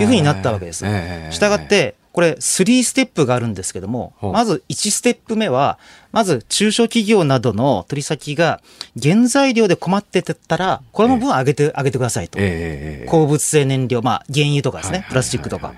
[0.00, 0.84] いうふうになったわけです。
[1.30, 5.78] したがっ、て、これ3ステップがあるんですけどもまず1ステップ目は、
[6.10, 8.60] まず中小企業などの取り先が
[9.00, 12.38] 原材料で困ってたら、これの分上げて、上げてくださいと。
[12.40, 15.74] ええ鉱物性燃料、まあ原油とかですねプラスチックとか。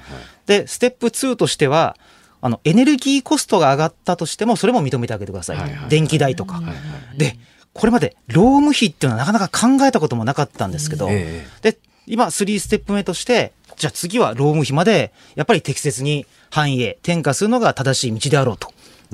[0.46, 1.96] で、ステップ2としては、
[2.40, 5.56] あの、エネルギーコストが上がったとしても、それも認めてあげてください。
[5.56, 5.90] とはいはいはい。
[5.90, 6.60] 電気代とか。
[7.16, 7.36] で、
[7.74, 18.72] これまで労務費っていうのはなかなか考えたこともなかったんですけど、えで、今3ステップ目として、じゃあ次は労務費まで、やっぱり適切に反映、転嫁するのが正しい道であろうと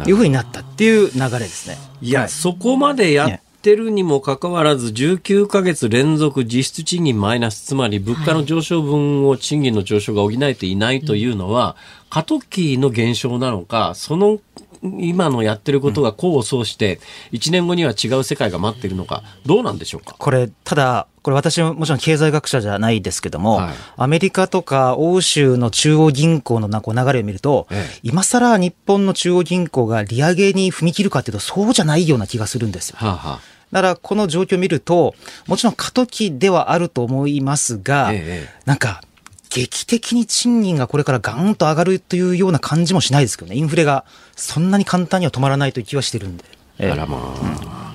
[0.08, 1.76] いうふうになったっていう流れですね。
[2.00, 11.76] いや、そこまでやってるにもかかわらず、19ヶ月連続実質賃金マイナス、つまり物価の上昇分を賃金の上昇が補えていないというのは、
[12.10, 14.40] 過渡期の現象なのか、その
[14.82, 17.00] 今のやってることが功を奏して、
[17.32, 20.14] 1年後には違う世界が待っているのか、どうなんでしょうか？
[20.18, 23.74] これ、ただ、これ私ももちろん経済学者じゃないですけども、はい。
[23.96, 28.00] アメリカとか欧州の中央銀行のなんか流れを見ると、ええ。
[28.02, 32.96] 今更日本の中央銀行が利上げに踏み切るかっていうと、そうじゃないような気がするんですよ。
[32.98, 33.40] はあ、はあ、
[33.72, 35.14] だから、この状況を見ると、
[35.46, 38.60] もちろん過渡期ではあると思いますが、ええ。
[38.64, 39.02] なんか、
[39.50, 43.56] 劇的に賃金がこれからガーンと上がるというような感じもしないですけどね。
[43.56, 44.04] インフレが
[44.36, 46.44] そんなに簡単には止まらないという気はしてるんで。
[46.78, 47.94] ええあらまあ、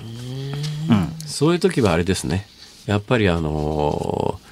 [1.26, 2.46] そういう時はあれですね。
[2.86, 4.43] やっぱりあのーうん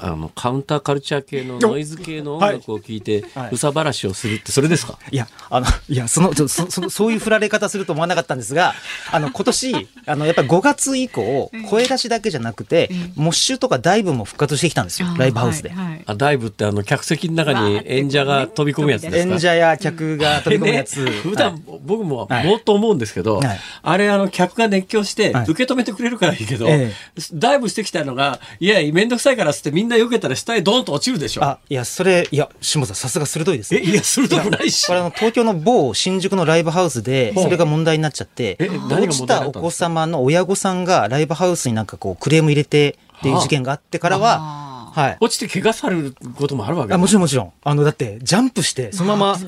[0.00, 3.50] あのカウンターカルチャー系のノイズ系の音楽を聴いて、はい。
[3.52, 4.98] うさばらしをするってそれですか？
[5.10, 8.74] いや、あの、いや、その、そ、 そそういう振られ方すると思わなかったんですが、
[9.10, 15.70] あの、今年、あの、やっぱり5月以降、声出しだけじゃなくて、モッシュとかダイブも復活してきたんですよ、ライブハウスで。
[15.70, 16.02] はいはい。
[16.06, 19.34] あダイブってあの客席の中に演者が飛び込むやつですか？
[19.34, 21.00] 演者や客が飛び込むやつ。
[21.02, 22.46] あ れね普段、僕もはい。
[22.46, 23.60] もっと思うんですけど、はい。
[23.82, 25.44] あれあの客が熱狂してはい。
[25.48, 26.92] 受け止めてくれるからいいけど、え
[27.34, 31.44] ダイブしてきたのがいやめんどくさいからっつってみんな避けたら下へドーンと落ちるでしょ。
[31.44, 33.74] あ、いや、それ、いや、下さん、さすが鋭いです。
[33.74, 33.80] ね。
[33.82, 34.86] えいや鋭くないし。
[34.86, 38.58] これあの、東京の某新宿のライブハウスで、それが問題になっちゃって、
[38.90, 44.69] 落ちたお子様の親御さんがライブハウスになんかこう、クレーム入れてっていう事件があってからは、
[45.00, 45.16] はい。
[45.20, 47.52] 落ちて怪我されることもあるわけあもちろんもちろん。
[47.62, 49.38] あの、だって、ジャンプして、そのまま、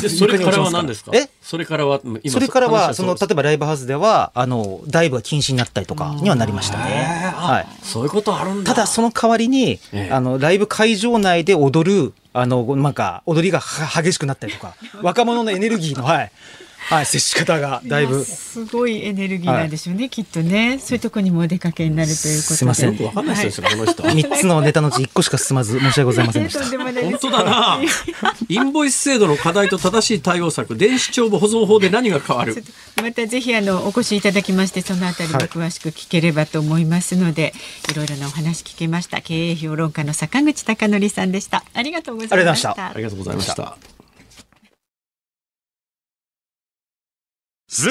[0.00, 1.12] で それからは何ですか？
[1.14, 1.28] え？
[1.42, 7.32] それからは、今それからは、その、話例えばライブハウスでは、あの、ダイブが禁止になったりとかにはなりましたね。
[7.36, 7.66] はい。
[7.82, 8.74] そういうことあるんだ。
[8.74, 16.32] ただ、その代わりに、ええあの、ライブ会場内で踊る、あの、なんか、踊りがは激しくなったりとか、若者のエネルギーの、はい、
[16.88, 18.24] はい、接し方がだいぶ。
[18.24, 20.78] すごいエネルギーなんでしょうね、きっとね。
[20.78, 22.56] そういうとこにもお出かけになるということで。
[22.56, 24.02] すいませんよくわかんない人ですよ、この人。
[24.04, 26.64] 3つのネタのうち1個しか進まず、申し訳ござい ませんでした。
[26.64, 27.80] 本当だな。
[28.48, 32.62] インボイス制度の課題と正しい対応策、電子帳簿保存法で何が変わる？
[33.02, 37.52] またぜひあのお越しいただきましてそのあたりも詳しく聞ければと思いますので、
[37.90, 39.20] い、ろいろなお話聞けました。
[39.20, 41.64] 経営評論家の坂口孝則さんでした。
[41.74, 42.70] ありがとうございました。
[42.70, 43.95] ありがとうございました。
[47.78, 47.90] 日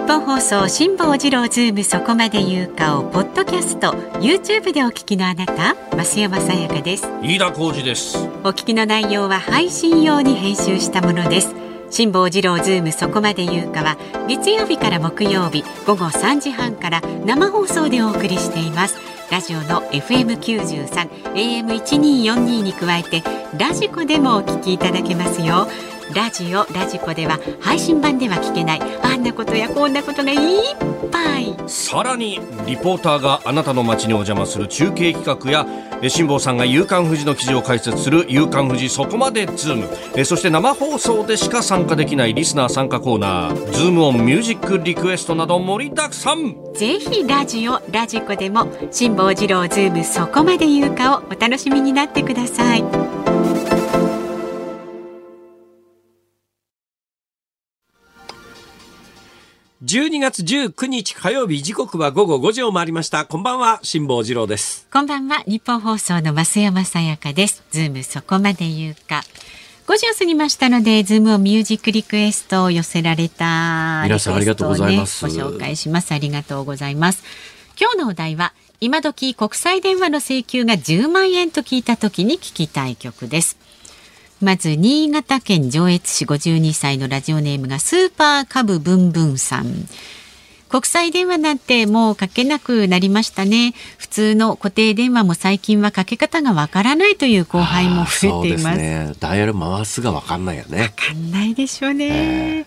[0.00, 7.06] 本放送辛坊治郎ズームそこまで言うかをポッドキャスト YouTube でお聞きのあなた増山さやかです。
[7.22, 8.16] 飯田浩司です。
[8.16, 11.54] お聞きの内容は配信用に編集したものです。
[11.90, 13.98] 辛坊治郎ズームそこまで言うかは
[14.28, 18.96] 月曜日から木曜日午後3時半から生放送でお送りしています。
[19.30, 20.86] ラジオの FM93
[21.34, 23.22] AM1242 に加えて
[23.58, 25.68] ラジコでもお聞きいただけますよ
[26.14, 30.38] ラジオラジコでは配信版では聞けないあんなことやこんなことがいっ
[31.10, 31.54] ぱい。
[31.66, 35.66] さらにリポーターがあなたの街にお邪魔する中継企画や
[36.00, 39.88] え辛坊さんが夕刊フジの記事を解説する夕刊フジそこまでズーム。
[40.16, 43.72] えそして生放送でしか参加できないリスナー参加コーナー。
[43.72, 46.56] ズームオンミュージックリクエストなど盛りだくさん。
[46.74, 52.84] ぜひラジオラジコでも辛坊治郎ズームそこまで言うかをお楽しみになってください
[59.88, 63.24] 12月19日火曜日時刻は午後5時を回りました。
[63.24, 64.86] こんばんは、辛坊治郎です。
[64.92, 67.64] こんばんはニッポン放送の増山さやかです。
[67.70, 69.22] ズームそこまで言うか。
[69.86, 75.24] 5時を過ぎましたのでズームオンミュージックリクエストを寄せられた皆さんありがとうございます。
[75.24, 76.12] ご紹介します。
[76.12, 77.24] ありがとうございます。
[77.80, 83.57] 今日のお題は今時国際電話の請求が10万円と聞いた時に聞きたい曲です
[84.40, 89.66] まず新潟県上越市52歳のラジオネームがスーパーカブブンブンさん
[90.68, 99.12] 国際電話なんてもうかけなくなりましたね普通の固定電話も最近はかけ方がわからないという後輩も増えていますそうですね。
[99.18, 100.82] ダイヤル回すがわかんないよね。
[100.82, 102.66] わかんないでしょうね、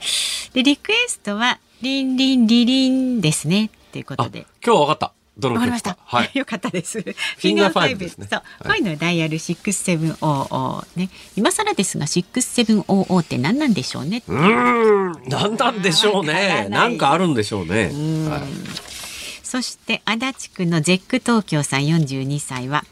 [0.54, 5.21] でリクエストはリンリンリリンですねっていうことあ、で今日はわかった。
[5.50, 5.98] わかりました。
[6.06, 6.32] はい。
[6.38, 7.02] よかったです。
[7.02, 11.10] フィンガーファイブですねそう、はいこういうのダイヤル6700ね。
[11.36, 14.24] 今更ですが6700って何なんでしょうね。
[14.28, 16.68] うーん、なんなんでしょうね。
[16.70, 17.86] なんかあるんでしょうね。
[18.30, 18.92] はい
[19.44, 22.86] そして足立区のゼック東京さん42歳は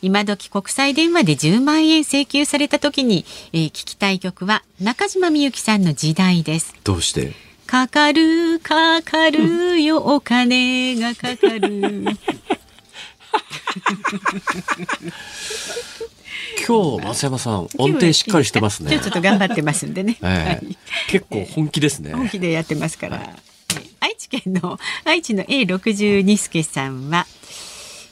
[0.00, 6.72] 今時国際電話で10万円請求された時に、えー聞きたい曲は中島みゆきさんの時代です。
[6.84, 7.32] どうして？
[7.66, 12.04] かかるかかるよお金がかかる。
[16.66, 19.08] 今日、増山さん、音程しっかりしてますねちょ。
[19.08, 20.16] っと頑張ってますんでね。
[20.22, 22.12] ええはい結構本気ですね。
[22.14, 23.16] 本気でやってますから。
[23.16, 23.54] えー
[24.00, 27.26] 愛知県の愛知の A62 助さんは、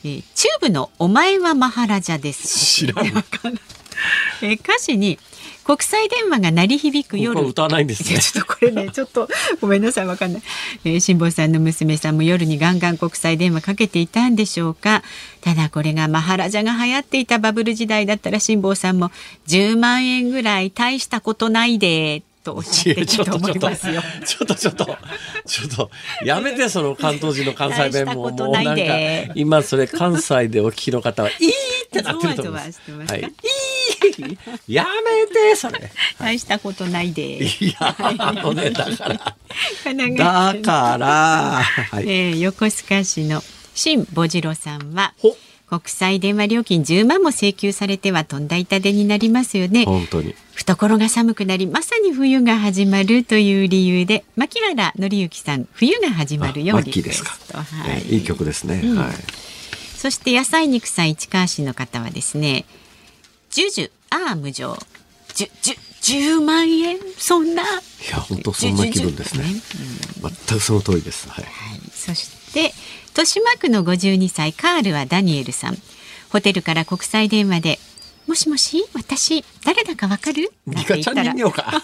[0.04, 2.48] えーチューブのお前はマハラジャです。
[2.58, 5.18] 知らん えー歌詞に
[5.64, 8.18] 国際電話が鳴り響く夜歌わないんですね。
[8.18, 9.28] ちょっとこれねちょっと
[9.60, 10.42] ごめんなさいわかんない、
[10.84, 15.02] えー、辛坊さんの娘さんも夜にガンガン国際電話かけていたんでしょうか
[15.40, 19.10] ただこれがマハラジャが流行っていたバブル時代だったら辛坊さんも
[19.46, 24.02] 10万円ぐらい大したことないでとおっしゃってたと思いますよ。
[24.26, 24.84] ちょっとちょっと、
[25.46, 25.90] ちょっと、
[26.24, 32.80] やめて、その関東人の関西弁も、もうなんかで、今それ関西でお聞きの方は、いいってなってると思います。
[32.84, 33.12] ゾワゾワしてますか？
[33.12, 33.32] はい。
[34.68, 35.90] やめて、それ。
[36.18, 37.44] 大したことないで。
[37.44, 39.14] いや、あのね、だから、
[40.16, 42.04] だから、はい。
[42.08, 43.42] えー横須賀市の
[43.74, 45.36] 新ボジロさんはほ
[45.66, 49.86] 国際電話料金10万も請求されてはとんだ痛手になりますよね。
[49.86, 50.34] 本当に。
[50.54, 58.82] 懐が寒くなりまさに冬が始まるという理由で牧原紀之さん冬が始まるよあうですはいえーいい曲ですね。
[58.84, 59.14] うんはい。
[59.96, 62.64] そして野菜肉さん市川市の方はですね
[63.52, 64.76] ジュジュアーム上
[65.34, 65.74] じゅじゅ
[66.38, 67.66] 10万円そんない
[68.10, 69.62] や、本当そんな気分ですねじゅじゅ。
[70.48, 71.28] 全くその通りです。
[71.28, 71.44] はい。
[71.92, 72.72] そして
[73.10, 75.76] 豊島区の52歳カールはダニエルさん
[76.30, 77.78] ホテルから国際電話で
[78.26, 81.82] もしもし私誰だかわかるリカちゃん人形か。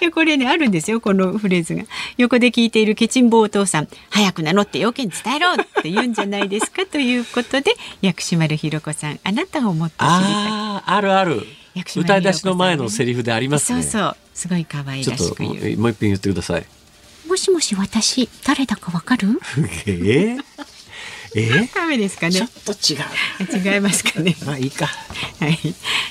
[0.00, 1.82] やこれねあるんですよこのフレーズが
[2.16, 7.72] 横で聞いているケチンボお父さん早く名乗って要件伝えろって言うんじゃないですかということで
[8.02, 11.46] 薬師丸ひろ子さんあなたをもっと知りたいああるある
[11.96, 16.66] 歌い出しの前のセリフでありますねそうそうすごい可愛らしくもう一遍言ってください
[17.28, 19.40] もしもし私誰だかわかる？
[19.86, 19.90] え？
[20.36, 20.42] ー
[21.36, 21.40] え？
[21.42, 22.32] ー、 ダメですかね。
[22.32, 22.96] ちょっと違
[23.68, 23.74] う。
[23.74, 24.34] 違いますかね。
[24.44, 24.86] まあいいか。
[25.38, 25.56] はい。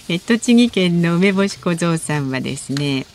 [0.08, 3.06] え栃木県の梅干し小僧さんはですね。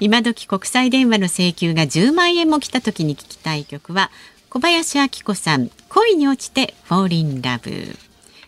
[0.00, 4.10] 今時国際電話の請求が10万円も来た時に聞きたい曲は
[4.48, 7.70] 小林明子さん恋に落ちてフォーリンラブ。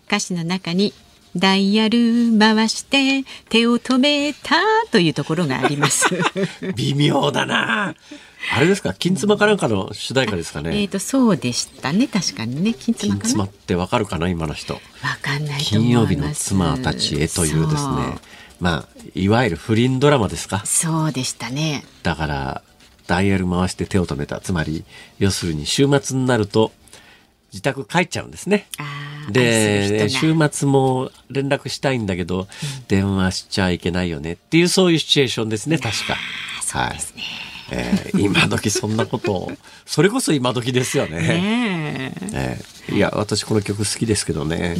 [0.07, 0.93] 歌詞の中に
[1.37, 4.57] ダイヤル回して手を止めた
[4.91, 6.07] というところがあります。
[6.77, 7.95] 微妙だな。
[8.55, 10.81] あれですか金妻かなんかの主題歌ですかね。
[10.81, 12.09] えっ、ー、とそうでしたね。
[12.09, 12.75] 確かにね。
[12.75, 14.75] 金妻金妻ってわかるかな今の人。
[14.75, 14.81] わ
[15.21, 18.19] かんない金曜日の妻たちへというですね
[18.63, 20.63] まあいわゆる不倫ドラマですか？
[20.65, 22.63] そうでしたねだから
[23.09, 24.85] ダイヤル回して手を止めたつまり
[25.19, 26.71] 要するに週末になると
[27.53, 28.69] 自宅帰っちゃうんですね。
[29.31, 32.47] で、週末も連絡したいんだけど、うん、
[32.89, 36.17] 電話しちゃいけないよねっていうそういうシチュエーションですね、確か。
[36.63, 37.23] そうですね。
[37.69, 39.53] はい、えー、今時そんなことを、
[39.85, 41.21] それこそ今時ですよね。
[41.21, 44.77] ねえー、いや、私この曲好きですけどね。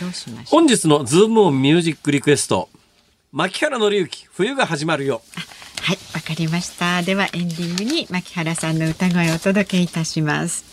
[0.00, 2.70] どうしまし本日のズームオンミュージックリクエスト、
[3.32, 5.22] 牧原紀之、冬が始まるよ。
[5.82, 7.02] はい、わかりました。
[7.02, 10.69] ではエンディングに牧原さんの歌声をお届けいたします。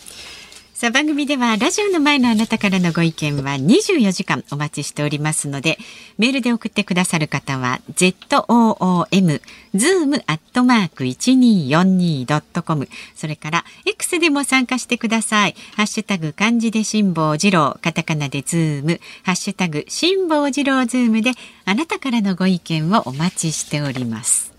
[0.78, 5.80] さあ番組ではラジオの前のあなたからのご意見は24時間お待ちしておりますので
[6.20, 9.42] メールで送ってくださる方は ZOOM
[9.74, 15.56] zoom アットマーク 1242.com それから X でも参加してください。
[15.76, 21.32] ハッシュタグ漢字で辛坊治郎カタカナでズームハッシュタグ辛坊治郎ズームで
[21.66, 24.57] あなたからのご意見をお待ちしております。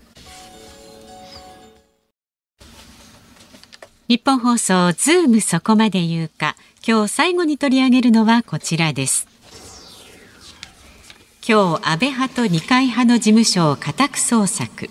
[4.09, 6.55] 日本放送ズームそこまで言うか。
[6.83, 9.27] 今日最後に取り上げるのはこちらです。
[11.47, 14.89] 今日安倍派と二階派の事務所を家宅捜索。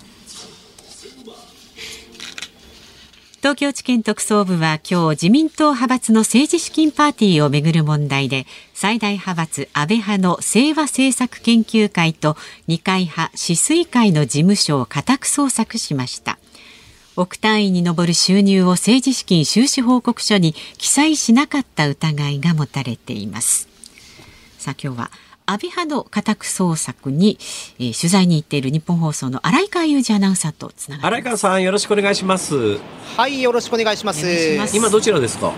[3.39, 16.38] 東京地検特捜部は今日自民党派閥の政治資金パーティーをめぐる問題で最大派閥安倍派の清和政策研究会と二階派止水会の事務所を家宅捜索しました。
[17.15, 23.67] 億単位に上る収入を政治資金収支報告書に記載しなかった疑いが持たれています。
[24.57, 25.11] さあ今日は
[25.45, 27.39] 安倍派の家宅捜索に、
[27.79, 32.77] えー、取材に行っている日本放送の新井川裕二アナウンサーとつなが新井川さんよろしくお願いします。
[33.17, 34.27] はいよろしくお願いします。
[34.75, 35.51] 今どちらですか？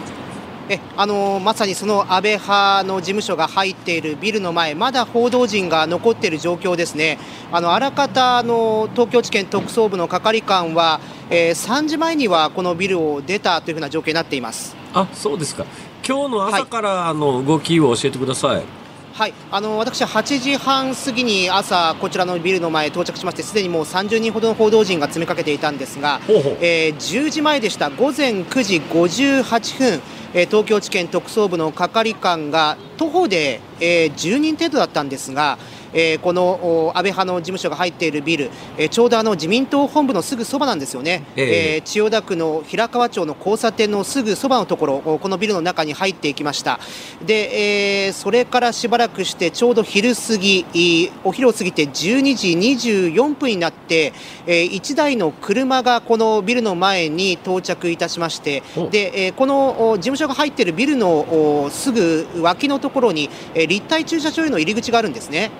[0.71, 7.19] えあのまさにその安倍派の事務所が入っているビルの前、まだ報道陣が残っている状況ですね、
[7.51, 14.77] あのあらかたの東京地検特捜部の係官は、えー、3時前にはこのビルを出たというふうな状況になっています。
[14.93, 15.65] あそうですか、
[16.07, 18.55] 今日の朝からの動きを教えてください。
[18.55, 18.80] はい
[19.13, 19.33] はい。
[19.51, 30.01] あの私、8時半過ぎに朝、こちらのビルの前到着しまして、すでにもう30人ほどの報道陣が詰めかけていたんですが、ほえー、10時前でした、午前9時58分、
[30.33, 35.57] えー、東京地検特捜部の係官が徒歩で、えー、10人程度だったんですが、
[35.93, 46.79] えー、この安倍派の事務所が入っているビル、えー、ちょうどあの自民党本部のすぐそばなんですよね、えー、えー、千代田区の平川町の交差点のすぐそばのところ、このビルの中に入っていきました、
[47.25, 54.13] でえー、それからしばらくして、ちょうど昼過ぎ、お昼を過ぎて12時24分になって、
[54.45, 65.51] えー、1台の車がこのビルの前に到着いたしまして、でえー、この事務所が入っているビルのすぐ脇のところに、えー、立体駐車場への入り口があるんですね。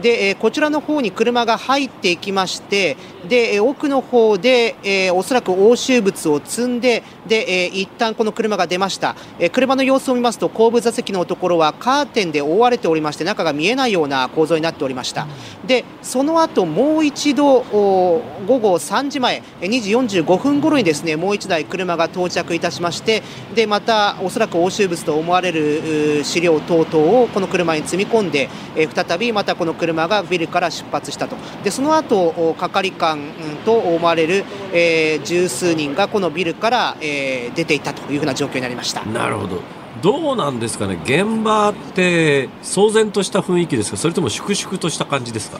[0.00, 15.26] で、えこちらの方に車が入っていきましてで奥の方で、えー、おそらく押収物を積んでで、えー、一旦この車が出ました、えー、車の様子を見ますと後部座席のところはカーテンで覆われておりまして中が見えないような構造になっておりました、
[15.66, 23.22] でその後もう一度午後3時前2時45分頃にですねもう1台車が到着いたしまして
[23.54, 31.36] でまたおそらく押収物と思われる資料等々をこの車に積み込んで、えー、再びまたこの車がビルから出発したと。
[31.64, 33.20] でその後係官
[33.64, 39.04] と思われる、えー、十数人がこのビルから、えー、出ていったというふうな状況になりました。
[39.04, 39.60] なるほど。
[40.02, 40.98] どうなんですかね。
[41.04, 43.96] 現場って騒然とした雰囲気ですか？
[43.96, 45.58] それとも粛々とした感じですか？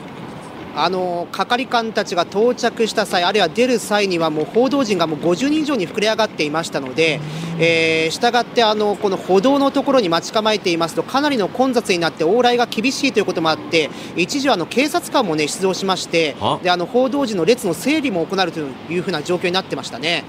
[0.79, 7.19] あの係官たちが到着した際、あるいは出る際には、もう報道陣がもう50人以上に膨れ上がっていましたので、
[7.59, 20.23] えー、したってあのこの歩道のところに待ち構えていますと、かなりの混雑になって、往来が厳しいということもあって、一時はあの警察官も、ね、出動しまして、であの報道陣の列の整理も行うというふうな状況になってましたね。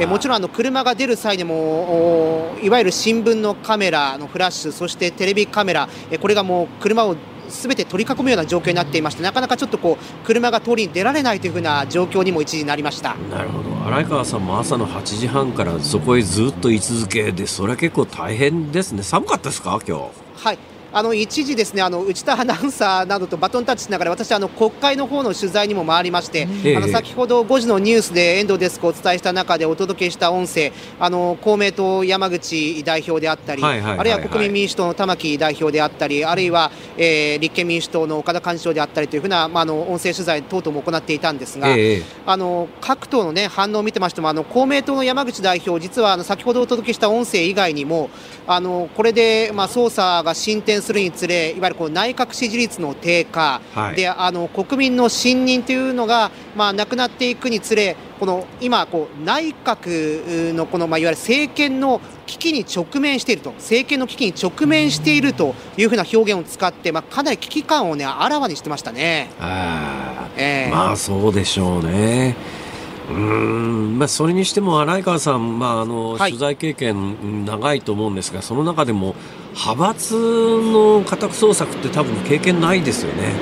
[0.00, 7.14] えもちろんあの車が出る際でもいわゆる新聞のカメラのフラッシュそしてテレビカメラえこれがもう車を
[7.52, 13.14] すべて取り囲むような状況になっていましてなかなかちょっとこう車が通りに出られないというふうな状況にも一時なりました。
[13.30, 13.70] なるほど。
[13.86, 19.02] 荒川さんも朝の8時半からそこへずっと居続けでそれは結構大変ですね。
[19.02, 19.78] 寒かったですか？
[19.86, 20.02] 今日。
[20.44, 20.58] はい
[20.92, 42.02] あの一時、ですねあの内田アナウンサーなどとバトンタッチしながら私、あの国会の方の取材にも回りまして、あの先ほど5時のニュースで遠藤デスクをお伝えした中でお届けした音声、あの公明党、山口代表であったり、あるいは国民民主党の玉木代表であったり、あるいは、えー、立憲民主党の岡田幹事長であったりというふうな、まあ、あの音声取材等々も行っていたんですが、え。
[42.26, 48.10] あの各党の、ね、反応を見てましても、あの公明党の山口代表、実はあの先ほどお届けした音声以外にも、
[48.46, 69.30] あのこれで、まあ、捜査が進展するにつれ、わゆるこう内閣支持率の低下、はい、であの国民の信任というのが、まあ、なくなっていくにつれ、この今こう、内閣のこの、まあ、いわゆる政権の危機に直面していると、政権の危機に直面しているというふうな表現を使って、まあ、かなり危機感を、ね、あらわにしてましたね。
[69.40, 72.36] あえー、まあそうでしょうね。
[73.10, 73.98] うん。
[73.98, 79.14] まあ、それにしても荒川さん、まああの、取材経験長いと思うんですが、その中でも
[79.54, 83.34] 派閥の家宅捜索って多分経験ないですよね。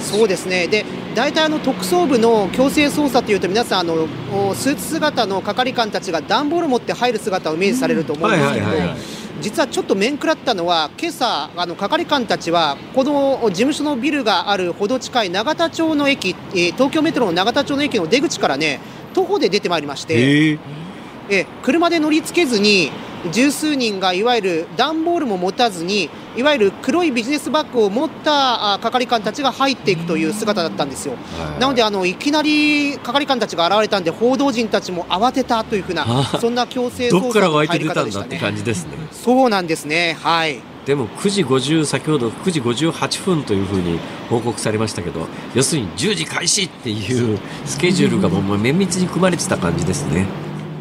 [0.00, 4.06] そうですねで大体あの特捜部の強制捜査というと皆さんあの
[4.54, 8.66] スーツ姿の係官たちが段ボール持って入る姿をイメージされると思うんですけど。
[9.40, 18.80] 実はちょっと面食らったのは、今朝あの係官たちは、この事務所のビルがあるほど近い永田町の駅、え東京メトロの永田町の駅の出口からね、
[19.14, 20.58] 徒歩で出てまいりまして、
[21.30, 22.90] え車で乗りつけずに、
[23.32, 31.14] 十数人がいわゆる段ボールも持たずに、いわゆる黒いビジネスバッグを持った係官たちが入っていくという姿だったんですよ。
[31.58, 36.06] なのであの、いきなり係官たちが現れたんで、報道陣たちも慌てたというふうな、
[36.40, 38.38] そんな強制捜査の入り方でしたね。
[39.12, 40.16] そうなんですね。
[40.22, 40.60] はい。
[40.88, 43.98] でも9時50先ほど9時58分というふうに
[44.30, 50.26] 報告されましたけど要するに10時開始っていうスケジュールがもう綿密に組まれてた感じですね。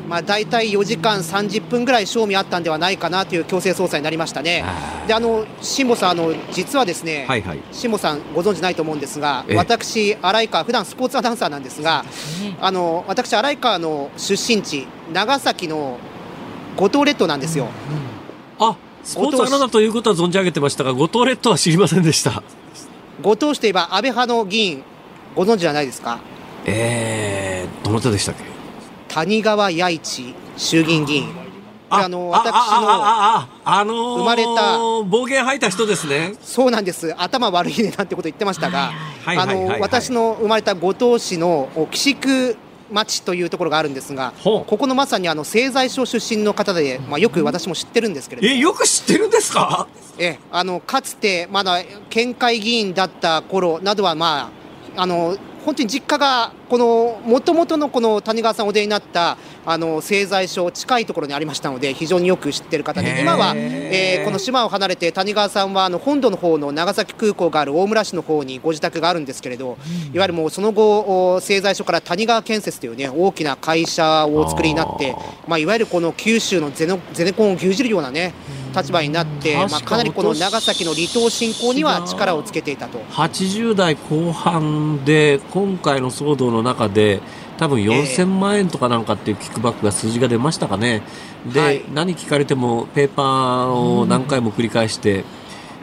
[0.08, 4.64] まあ、大体4時間30分ぐらい賞味あったんではないかなという強制捜査になりましたね。
[5.06, 12.06] であの辛坊さんあの実はですね、はいはい、辛坊さんご存知ないと思うんですが私荒川普段スポーツアナウンサーなんですが
[12.62, 15.98] あの私荒川の出身地長崎の
[16.78, 17.68] 五島列島なんですよ。
[18.60, 22.44] うん、あスポーツアナだということは存じ上げてましたが五島列島は知りませんでした。
[23.22, 24.84] 五島市といえば安倍派の議員
[25.36, 26.20] ご存知じゃないですか？
[26.66, 28.57] えー、どなたでしたっけ？
[29.18, 31.30] 谷川弥一衆議院議員。
[31.90, 38.92] あの私のああの生まれた暴言吐いた人ですねそうなんです頭悪いねなんてこと言ってましたが
[39.80, 42.58] 私の生まれた五島市の岸区
[42.92, 54.52] 町というところがあるんですが、ここのまさにあの製材所出身の方で、まあ、よく私も知ってるんですけれども、えよく知ってるんですかえあのかつてまだ県会議員だった頃などは、ま
[54.96, 55.38] あ、あの
[55.68, 69.78] 本当に実家がこのもともとのこの谷川さんお出になったあの製材所近いところにありましたので非常によく知ってる方で今は、えー、この島を離れて谷川さんはあの本土の方の長崎空港がある大村市の方にご自宅があるんですけれど、
[70.14, 75.18] いわゆるもうその後製材所から谷川建設というね大きな会社をお作りになって、
[75.50, 78.34] まあ、いわゆるこの九州のゼネコンを牛耳るようなね
[78.78, 83.00] 立場になって、まあ、かなりこの長崎の離島振興には力をつけていたと。
[83.12, 87.22] 80代後半で今回の騒動の中で
[87.58, 91.02] 多分4000万円とかなんかっていうキックバックが数字が出ましたかね、
[91.52, 95.24] で、はい、何聞かれてもペーパーを何回も繰り返して、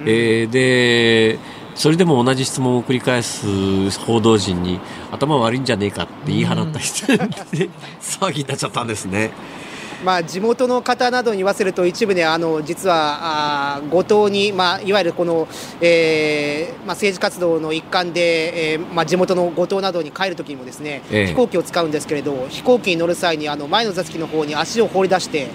[0.01, 1.39] うん、えー、で
[1.75, 4.79] それでも同じ質問を繰り返す報道陣に
[5.11, 7.19] 頭悪いんじゃねえかって言い放った人で、
[8.01, 9.33] 騒ぎになっちゃったんですね。
[10.05, 15.49] まあ、地元の方などに言わせると一部であの実はあ後藤に、まあ、いわゆるこの、
[15.81, 25.51] えーまあ、政治活動の一環で、えーまあ、地元の後藤などに帰るときにもですね、ええ、飛行機を使うんですけれど飛行機に乗る際にあの前の座席の方に足を放り出して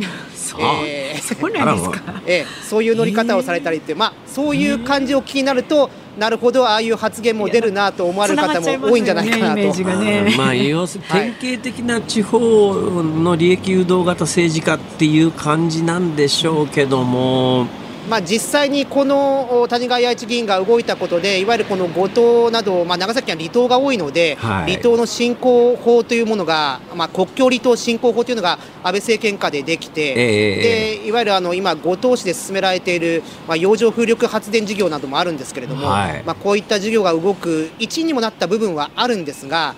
[0.84, 5.89] えー、そうなんですか、えー、そういう乗り方をされたりって、まあ、そういう感じを気になると、
[6.20, 9.74] なるほどああいう発言も出るなと思われる方も多いんじゃないかなと。
[9.99, 12.39] ね、まあ要するに典型的な地方
[12.76, 17.67] の利益誘導型政治家っていう感じなんでしょうけども。
[18.10, 28.53] まあ、実際にこの谷川八一議員が動いたことで、いわゆるこの五島など、まあ、長崎は離島が多いので、はい、離島の振興法というものが、まあ、国境離島振興法というのが
[28.84, 39.76] 安倍政権下でできて、えー、でいわゆるあの今、五島市で進められている、まあ、洋上風力発電事業などもあるんですけれども、はい、まあ、こういった事業が動く一因にもなった部分はあるんですが、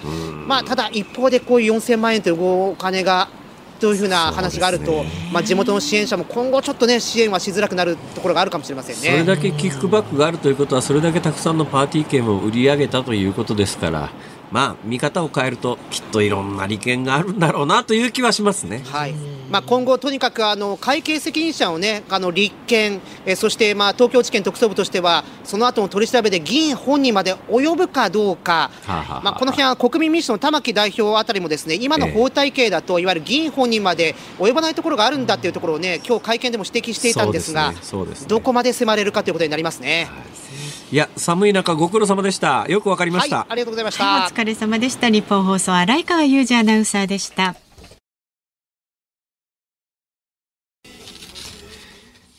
[0.47, 3.27] まあ、ただ一方でこういう4000万円というお金が
[3.82, 14.09] というふうな話があると、ね、まあ、地元の支援者も今後、ちょっとね、支援はしづらくなるところがあるかもしれませんねそれだけキックバックがあるということは、それだけたくさんのパーティー券を売り上げたということですから。
[14.51, 18.83] まあ、見方を変えるときっといろんな利権があるんだろうなという気はしますね。
[18.85, 19.13] はい。
[19.49, 37.73] まあ、今後、とにかくあの会計責任者を、ね、あの立件、えそしてまあ東京地検特捜部としては、その後の取り調べで議員本人まで及ぶかどうか、まあ、この辺は国民民主の玉木代表あたりも、ですね今の法体系だと、いわゆる議員本人まで及ばないところがあるんだというところをね、今日会見でも指摘していたんですが、
[38.27, 40.07] どこまで迫れるかということになりますね。
[40.09, 47.55] はいいや寒い中ご苦労様でしたよくわかりました、はい、ありがとうございました、はい、お疲れ様でした日本放送荒井川裕二アナウンサーでした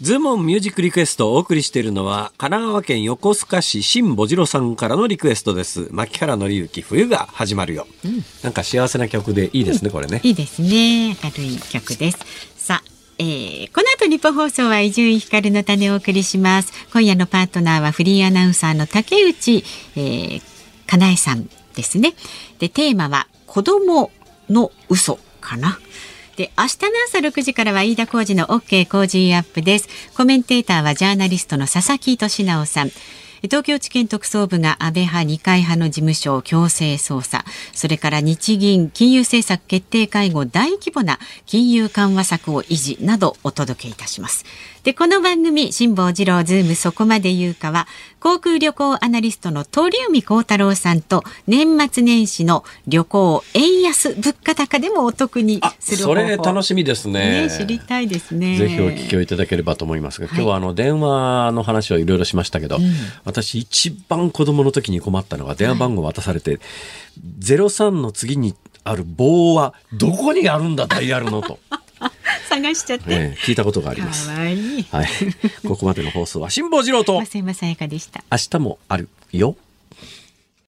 [0.02, 5.86] ズームオンミュージックリクエストをお送りしているのは、神奈川県横須賀市新保次郎さんからのリクエストです。
[5.92, 8.24] 牧原紀之、冬が始まるよ、うん。
[8.42, 10.20] なんか幸せな曲でいいですね、これね。
[10.24, 11.10] いいですね。
[11.10, 12.18] 明るい曲です。
[13.22, 16.72] えー、この後日本放送は伊集院光の種をお送りします。
[16.92, 19.62] 今夜のパートナーはフリーアナウンサーの竹内、
[19.94, 20.42] えー、
[20.88, 22.14] かなえさんですね。
[22.58, 24.10] でテーマは子供
[24.50, 25.78] の嘘かな。
[26.36, 29.88] で明日の朝6時からは飯田浩二の OK 工事アップです。
[30.16, 32.90] コメンテーターはジャーナリストの佐々木俊尚さん。
[33.42, 37.44] 東京地検特捜部が安倍派二階派の事務所を強制捜査。
[37.72, 44.44] それから日銀金融政策決定会合大規模な金融緩和策を維持などお届けいたします。
[44.84, 47.86] でこの番組辛坊治郎ズームそこまで言うかは
[48.18, 58.58] 航空旅行アナリストの鳥海高太郎さんと年末年始の旅行円安物価高でもお得にするそれ楽しみですね、ね、知りたいですね。
[58.58, 62.82] ぜひお聞きをいただければと思いますが、今日はあの電話の話をいろいろしましたけど、うん、
[63.24, 66.60] 私一番子供の時に困ったのが電話番号渡されて、はい、
[67.40, 71.60] 03の次にある棒はどこにあるんだダイヤルのと。
[72.48, 74.28] 探しちゃって、えー、聞いたことがあります。
[74.30, 74.58] はい、
[75.66, 78.24] ここまでの放送は辛坊治郎と増山さやかでした。
[78.30, 79.56] 明日もあるよ。